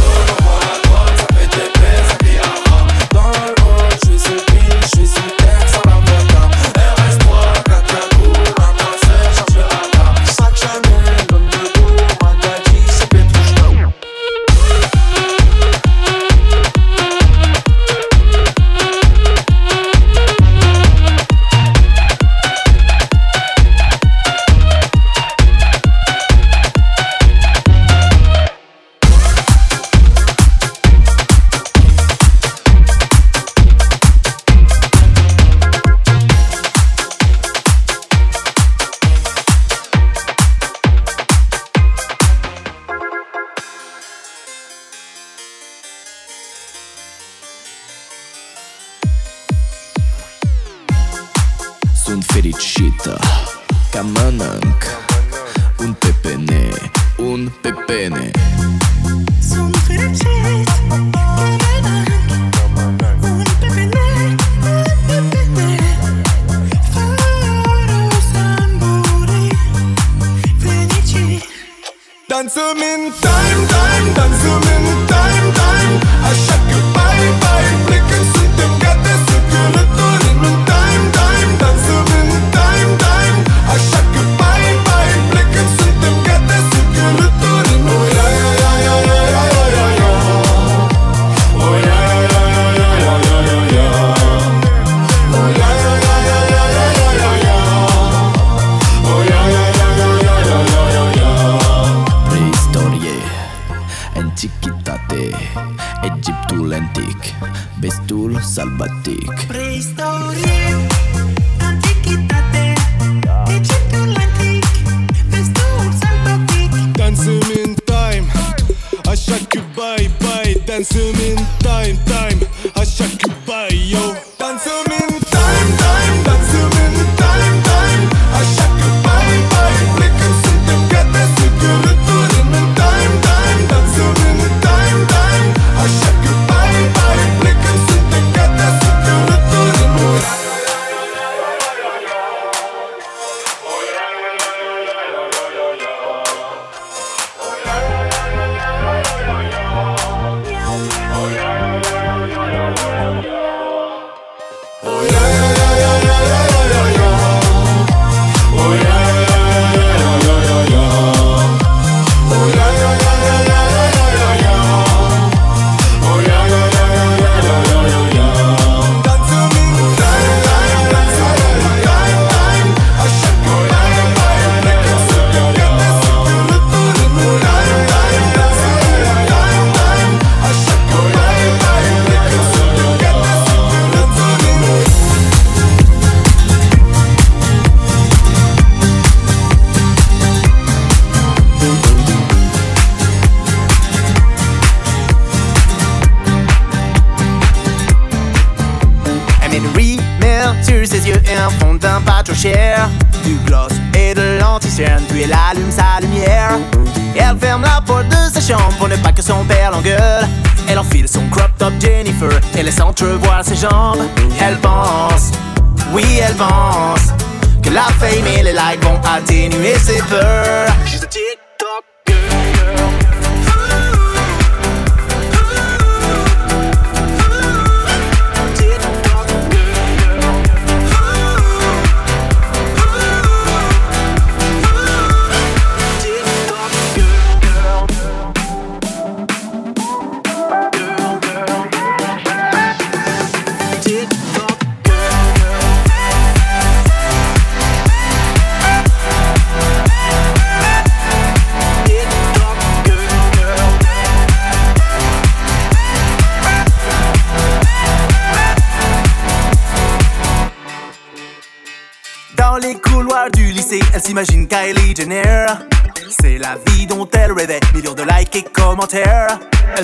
Ça 1.17 1.25
fait 1.33 1.47
des 1.47 2.16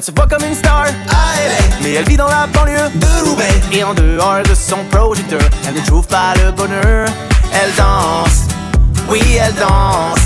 se 0.03 0.11
voit 0.11 0.27
comme 0.27 0.43
une 0.45 0.55
star, 0.55 0.85
est. 0.85 1.81
mais 1.81 1.93
elle 1.93 2.05
vit 2.05 2.17
dans 2.17 2.27
la 2.27 2.45
banlieue 2.47 2.89
de 2.93 3.30
Roubaix. 3.30 3.61
Et 3.71 3.85
en 3.85 3.93
dehors 3.93 4.43
de 4.43 4.53
son 4.53 4.84
projecteur, 4.91 5.39
elle 5.65 5.75
ne 5.75 5.85
trouve 5.85 6.05
pas 6.07 6.34
le 6.43 6.51
bonheur. 6.51 7.07
Elle 7.53 7.73
danse, 7.77 8.47
oui, 9.09 9.21
elle 9.41 9.53
danse. 9.55 10.19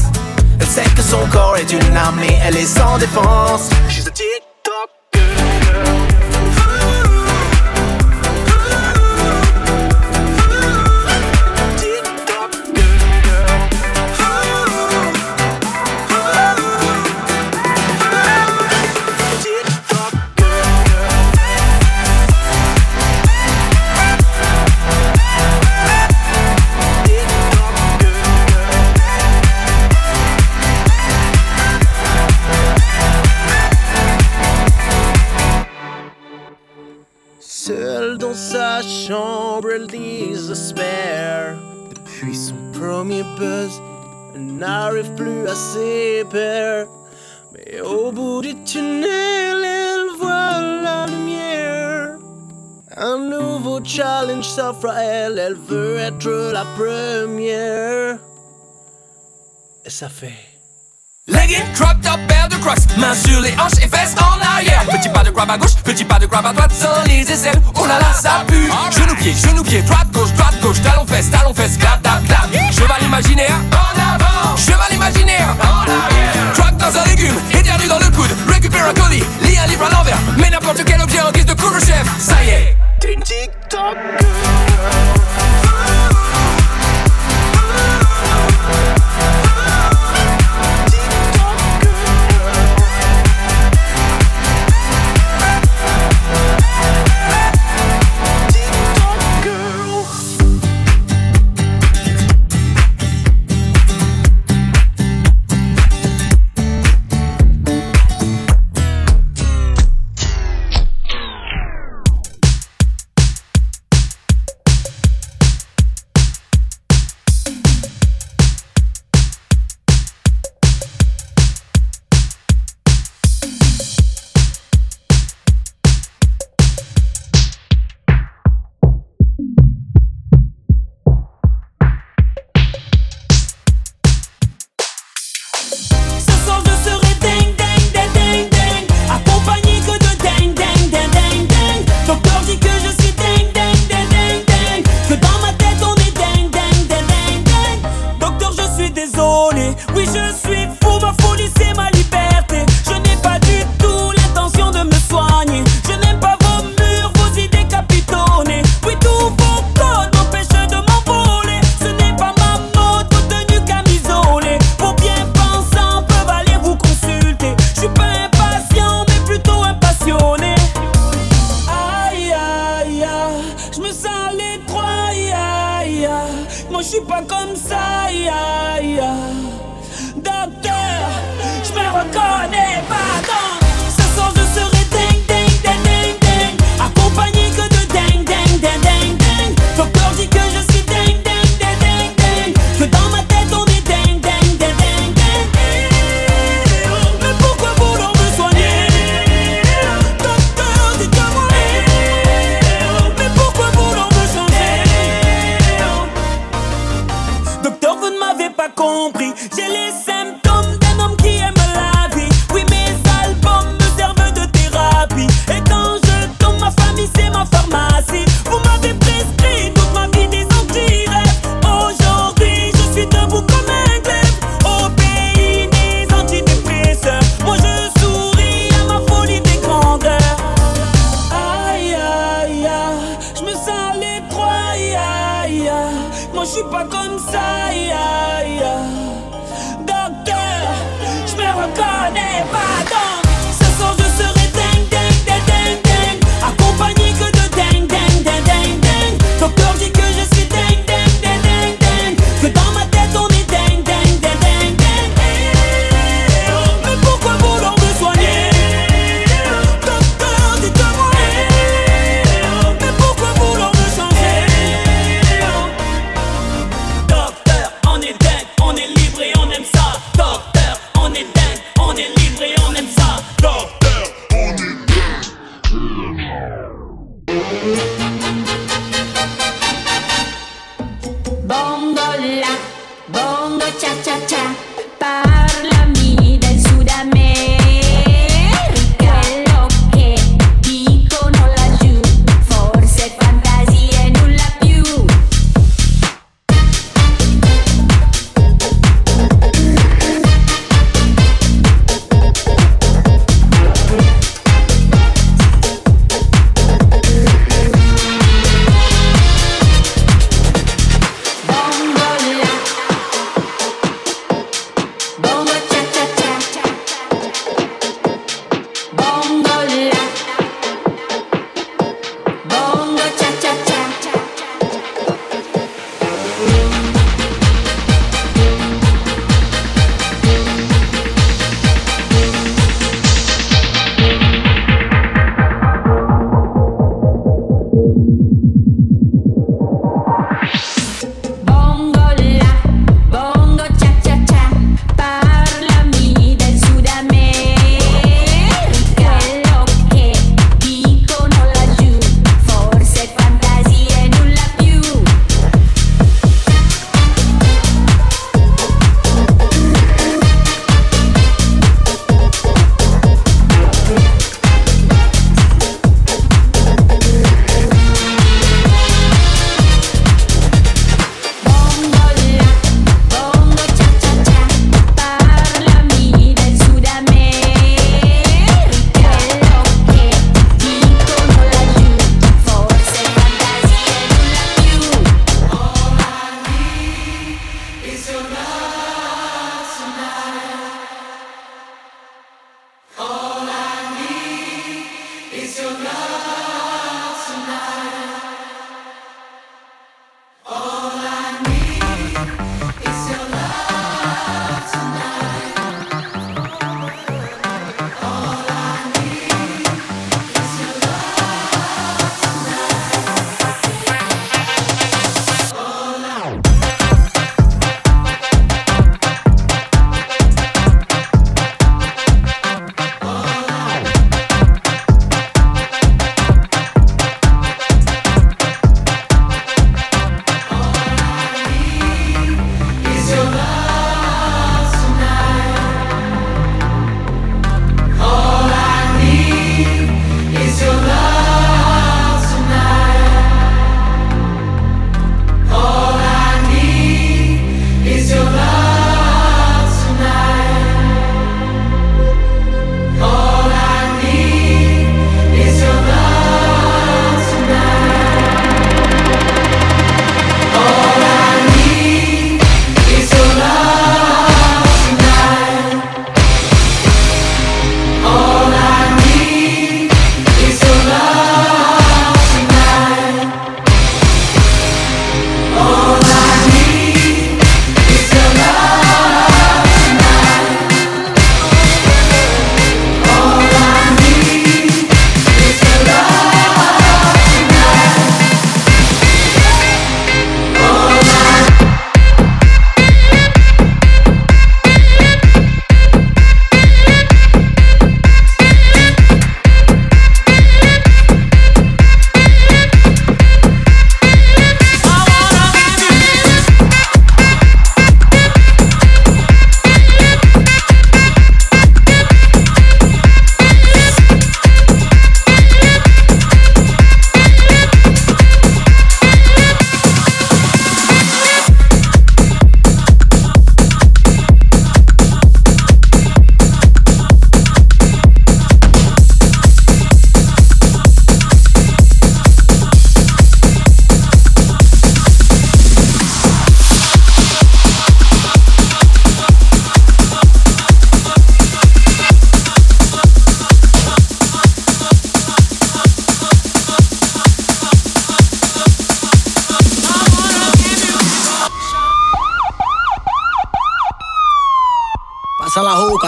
Elle 0.60 0.66
sait 0.66 0.90
que 0.96 1.04
son 1.04 1.24
corps 1.28 1.58
est 1.58 1.72
une 1.72 1.96
arme, 1.96 2.18
mais 2.20 2.40
elle 2.44 2.58
est 2.58 2.66
sans 2.66 2.98
défense. 2.98 3.70
Désespère. 39.86 41.56
Depuis 41.94 42.36
son 42.36 42.56
premier 42.74 43.24
buzz, 43.38 43.80
elle 44.34 44.56
n'arrive 44.56 45.14
plus 45.14 45.48
à 45.48 45.54
ses 45.54 46.24
pairs. 46.32 46.88
Mais 47.54 47.82
au 47.82 48.12
bout 48.12 48.42
du 48.42 48.56
tunnel, 48.64 49.64
elle 49.64 50.18
voit 50.20 50.62
la 50.62 51.06
lumière. 51.06 52.16
Un 52.96 53.18
nouveau 53.20 53.80
challenge 53.84 54.48
s'offre 54.48 54.90
à 54.90 55.04
elle, 55.04 55.38
elle 55.38 55.56
veut 55.56 55.98
être 55.98 56.52
la 56.52 56.66
première. 56.76 58.18
Et 59.86 59.90
ça 59.90 60.10
fait. 60.10 60.34
Legging, 61.28 61.64
de 62.58 62.64
crocs, 62.64 62.98
main 62.98 63.14
sur 63.14 63.42
les 63.42 63.54
hanches 63.60 63.78
et 63.84 63.88
fesses 63.88 64.16
en 64.18 64.56
arrière. 64.56 64.84
Petit 64.90 65.10
pas 65.10 65.24
de 65.24 65.32
grab 65.32 65.50
à 65.50 65.58
gauche, 65.58 65.76
petit 65.84 66.06
pas 66.06 66.20
de 66.20 66.26
grab 66.26 66.46
à 66.46 66.54
droite, 66.54 66.72
sans 66.74 67.04
les 67.06 67.22
aisselles. 67.32 67.62
Oh 67.76 67.86
là 67.86 68.00
là, 68.00 68.14
ça 68.14 68.44
pue. 68.48 68.70
Genou 68.92 69.16
pied, 69.16 69.34
genou 69.34 69.64
pied, 69.64 69.82
droite 69.82 70.08
gauche, 70.12 70.32
droite 70.34 70.60
gauche, 70.62 70.82
talon 70.82 71.06
fesse, 71.06 71.30
talon 71.30 71.54
fesse, 71.54 71.78
clap, 71.78 72.02
clap, 72.02 72.26
clap. 72.26 72.48
Cheval 72.72 73.04
imaginaire, 73.04 73.58
en 73.72 74.16
avant. 74.16 74.58
Cheval 74.58 74.94
imaginaire, 74.94 75.56
en 75.62 75.82
arrière. 75.82 76.54
Croque 76.54 76.78
dans 76.78 76.98
un 76.98 77.06
légume, 77.06 77.36
éternue 77.52 77.88
dans 77.88 78.00
le 78.00 78.10
coude, 78.16 78.36
récupère 78.48 78.86
un 78.88 78.94
colis, 78.94 79.24
lis 79.42 79.58
un 79.58 79.68
livre 79.68 79.86
à 79.86 79.96
l'envers, 79.96 80.20
mets 80.38 80.50
n'importe 80.50 80.84
quel 80.86 81.02
objet 81.02 81.22
en 81.22 81.32
guise 81.32 81.46
de 81.46 81.54
couvre-chef. 81.54 82.06
Ça 82.20 82.44
y 82.44 82.50
est. 82.50 82.78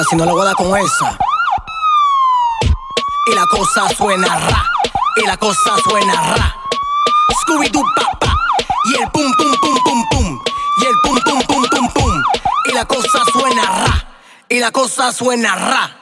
si 0.09 0.15
no 0.15 0.25
la 0.25 0.33
voy 0.33 0.47
a 0.47 0.53
con 0.55 0.75
esa. 0.77 1.17
Y 3.27 3.35
la 3.35 3.45
cosa 3.45 3.87
suena 3.95 4.39
ra, 4.39 4.63
y 5.17 5.25
la 5.27 5.37
cosa 5.37 5.75
suena 5.83 6.13
ra. 6.35 6.55
Scooby-Doo 7.41 7.83
papá, 7.95 8.35
y 8.85 9.01
el 9.01 9.09
pum 9.11 9.31
pum 9.37 9.53
pum 9.61 9.77
pum 9.83 10.03
pum, 10.09 10.43
y 10.81 10.85
el 10.85 10.95
pum 11.03 11.19
pum 11.23 11.41
pum 11.47 11.63
pum 11.69 11.89
pum. 11.93 12.23
Y 12.65 12.73
la 12.73 12.85
cosa 12.85 13.23
suena 13.31 13.63
ra, 13.63 14.07
y 14.49 14.59
la 14.59 14.71
cosa 14.71 15.11
suena 15.11 15.55
ra. 15.55 15.95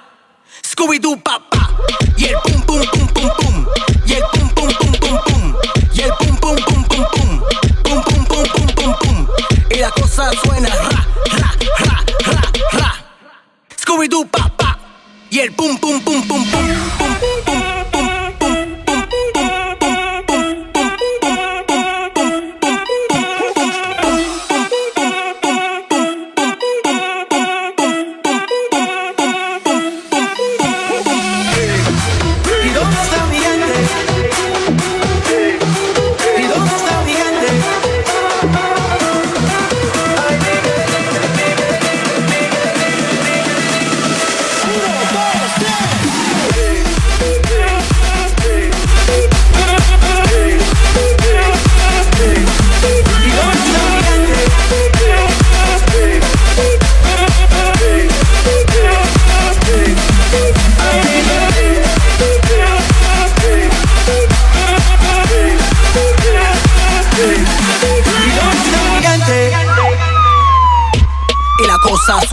Scooby-Doo 0.64 1.18
papa 1.22 1.70
y 2.18 2.26
el 2.26 2.36
pum 2.44 2.62
pum 2.62 2.82
pum 2.92 3.08
pum 3.08 3.30
pum. 3.38 3.57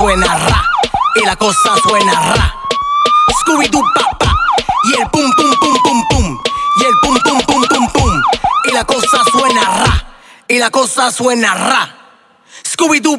suena 0.04 0.34
ra, 0.36 0.70
y 1.14 1.24
la 1.24 1.34
cosa 1.34 1.76
suena 1.82 2.12
ra. 2.12 2.54
Scooby 3.40 3.68
Doo 3.68 3.82
papá, 3.94 4.36
y 4.84 5.00
el 5.00 5.08
pum 5.08 5.30
pum 5.34 5.50
pum 5.58 5.76
pum 5.82 6.02
pum, 6.10 6.42
y 6.76 6.84
el 6.84 6.92
pum 7.00 7.18
pum 7.24 7.40
pum 7.46 7.64
pum 7.66 7.88
pum, 7.90 8.22
y 8.66 8.72
la 8.72 8.84
cosa 8.84 9.24
suena 9.32 9.62
ra, 9.62 10.06
y 10.46 10.58
la 10.58 10.70
cosa 10.70 11.10
suena 11.10 11.54
ra. 11.54 11.96
Scooby 12.62 13.00
Doo 13.00 13.16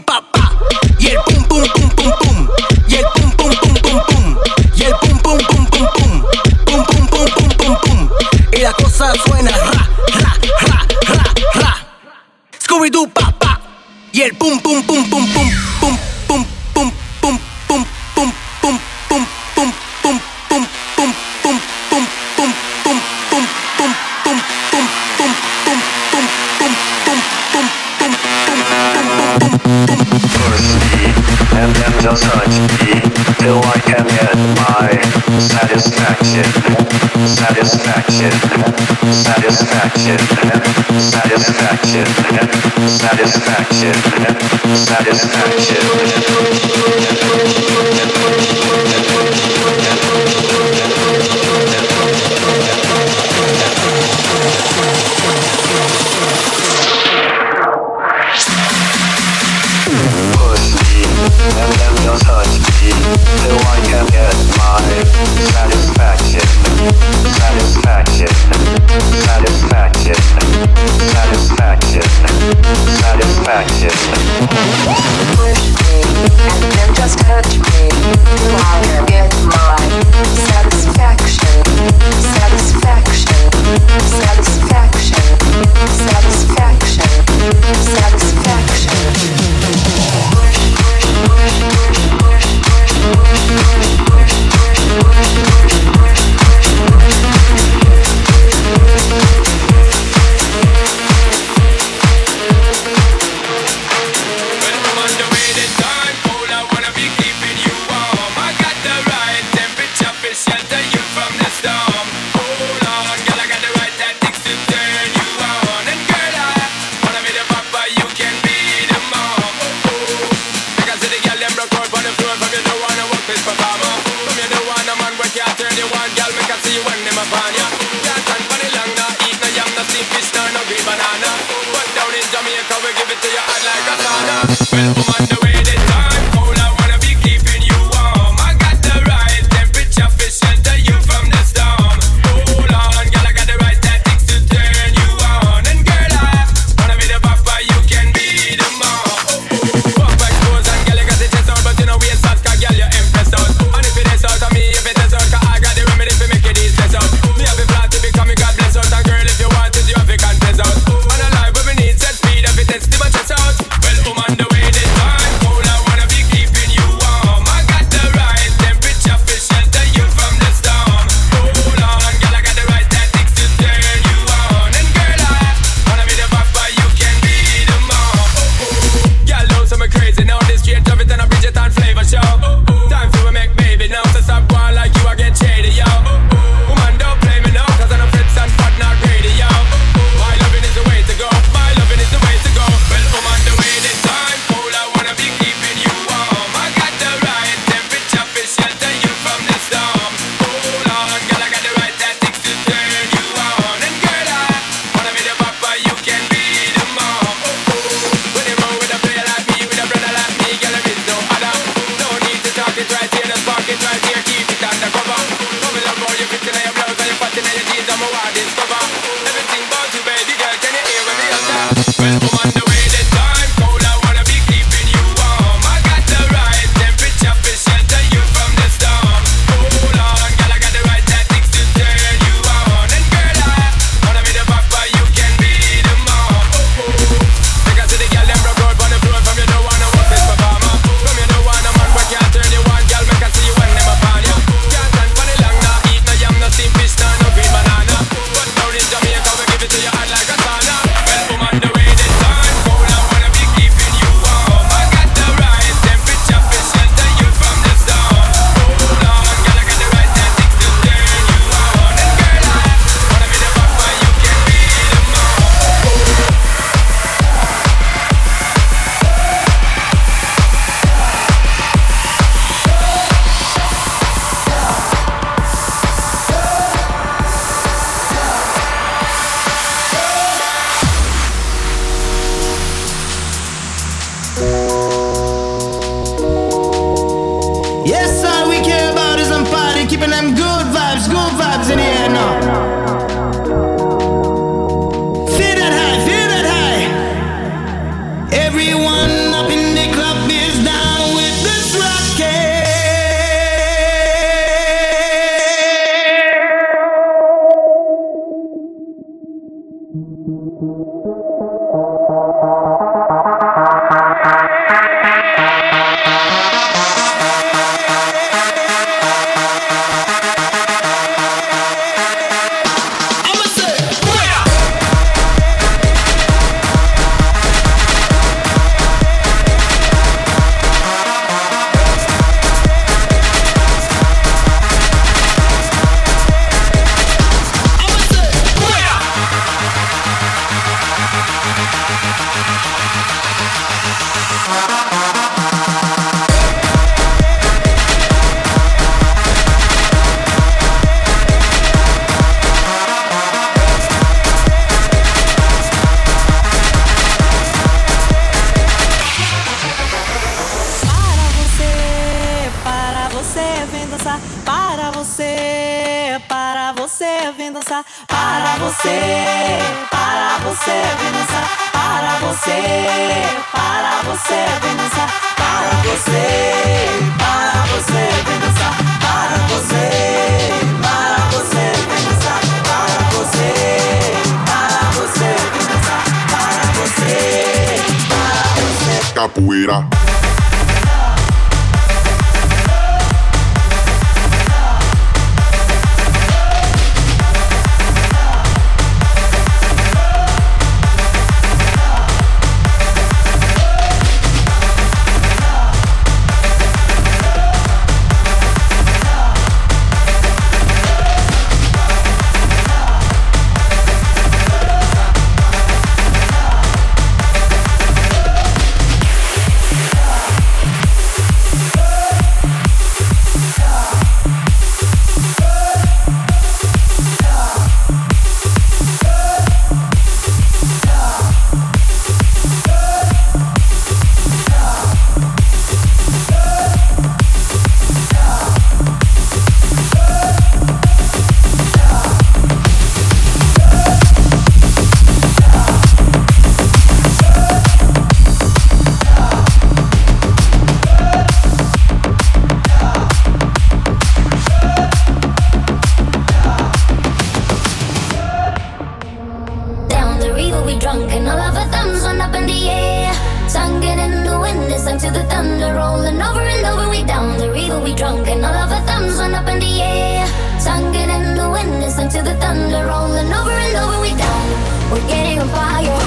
the 460.34 460.64
we 460.66 460.78
drunk 460.80 461.12
and 461.12 461.28
all 461.28 461.40
of 461.40 461.56
our 461.56 461.68
thumbs 461.70 462.04
went 462.04 462.22
up 462.22 462.34
in 462.34 462.46
the 462.48 462.70
air. 462.70 463.14
Singing 463.48 464.00
in 464.00 464.24
the 464.24 464.40
wind, 464.40 464.68
listen 464.70 464.98
to 464.98 465.10
the 465.12 465.24
thunder 465.30 465.74
rolling 465.76 466.22
over 466.22 466.42
and 466.42 466.66
over. 466.66 466.90
We 466.90 467.04
down 467.04 467.38
the 467.38 467.52
river 467.52 467.80
we 467.80 467.94
drunk 467.94 468.28
and 468.28 468.44
all 468.44 468.54
of 468.54 468.72
our 468.72 468.82
thumbs 468.88 469.18
went 469.18 469.36
up 469.36 469.48
in 469.48 469.60
the 469.60 469.82
air. 469.82 470.26
Singing 470.60 471.10
in 471.18 471.36
the 471.36 471.48
wind, 471.50 471.80
listen 471.80 472.10
to 472.10 472.22
the 472.24 472.36
thunder 472.42 472.86
rolling 472.88 473.32
over 473.34 473.52
and 473.52 473.76
over. 473.78 474.02
We 474.02 474.12
down, 474.18 474.46
we're 474.92 475.08
getting 475.08 475.40
on 475.40 475.50
fire, 475.50 476.02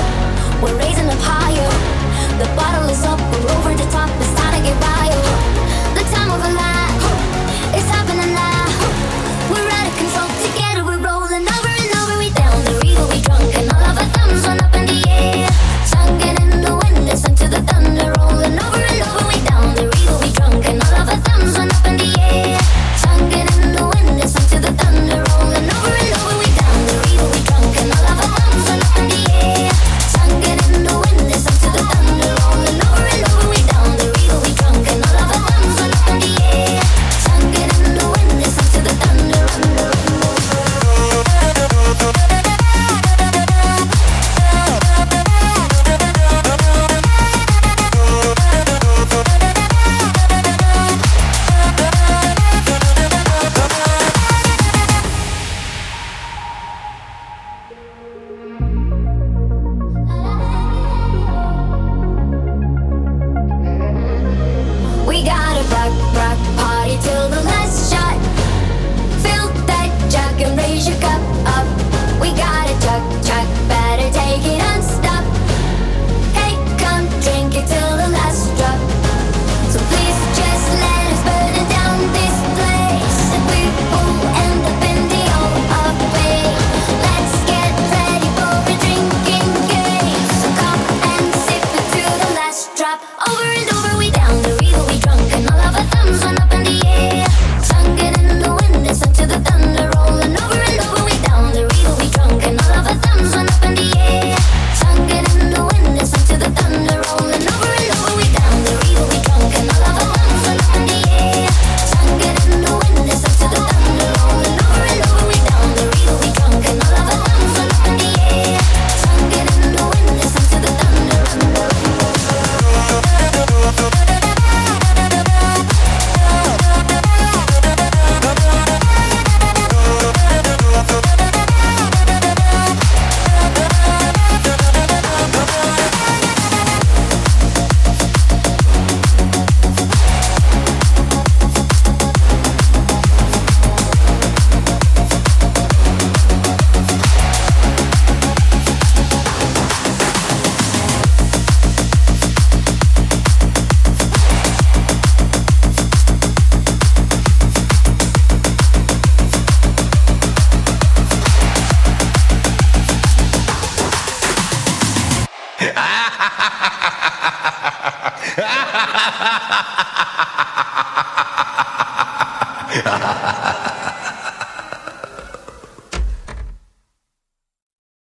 we're 0.62 0.76
raising 0.78 1.08
up 1.08 1.22
higher. 1.22 1.70
The 2.42 2.48
bottle 2.58 2.88
is 2.90 3.02
up, 3.04 3.20
we're 3.30 3.50
over 3.54 3.74
the 3.74 3.88
top. 3.90 4.10
It's 4.18 4.34
time 4.34 4.54
to 4.56 4.60
get 4.66 4.76
wild. 4.82 5.26
The 5.94 6.04
time 6.10 6.30
of 6.34 6.42
a 6.42 6.50
life, 6.58 6.87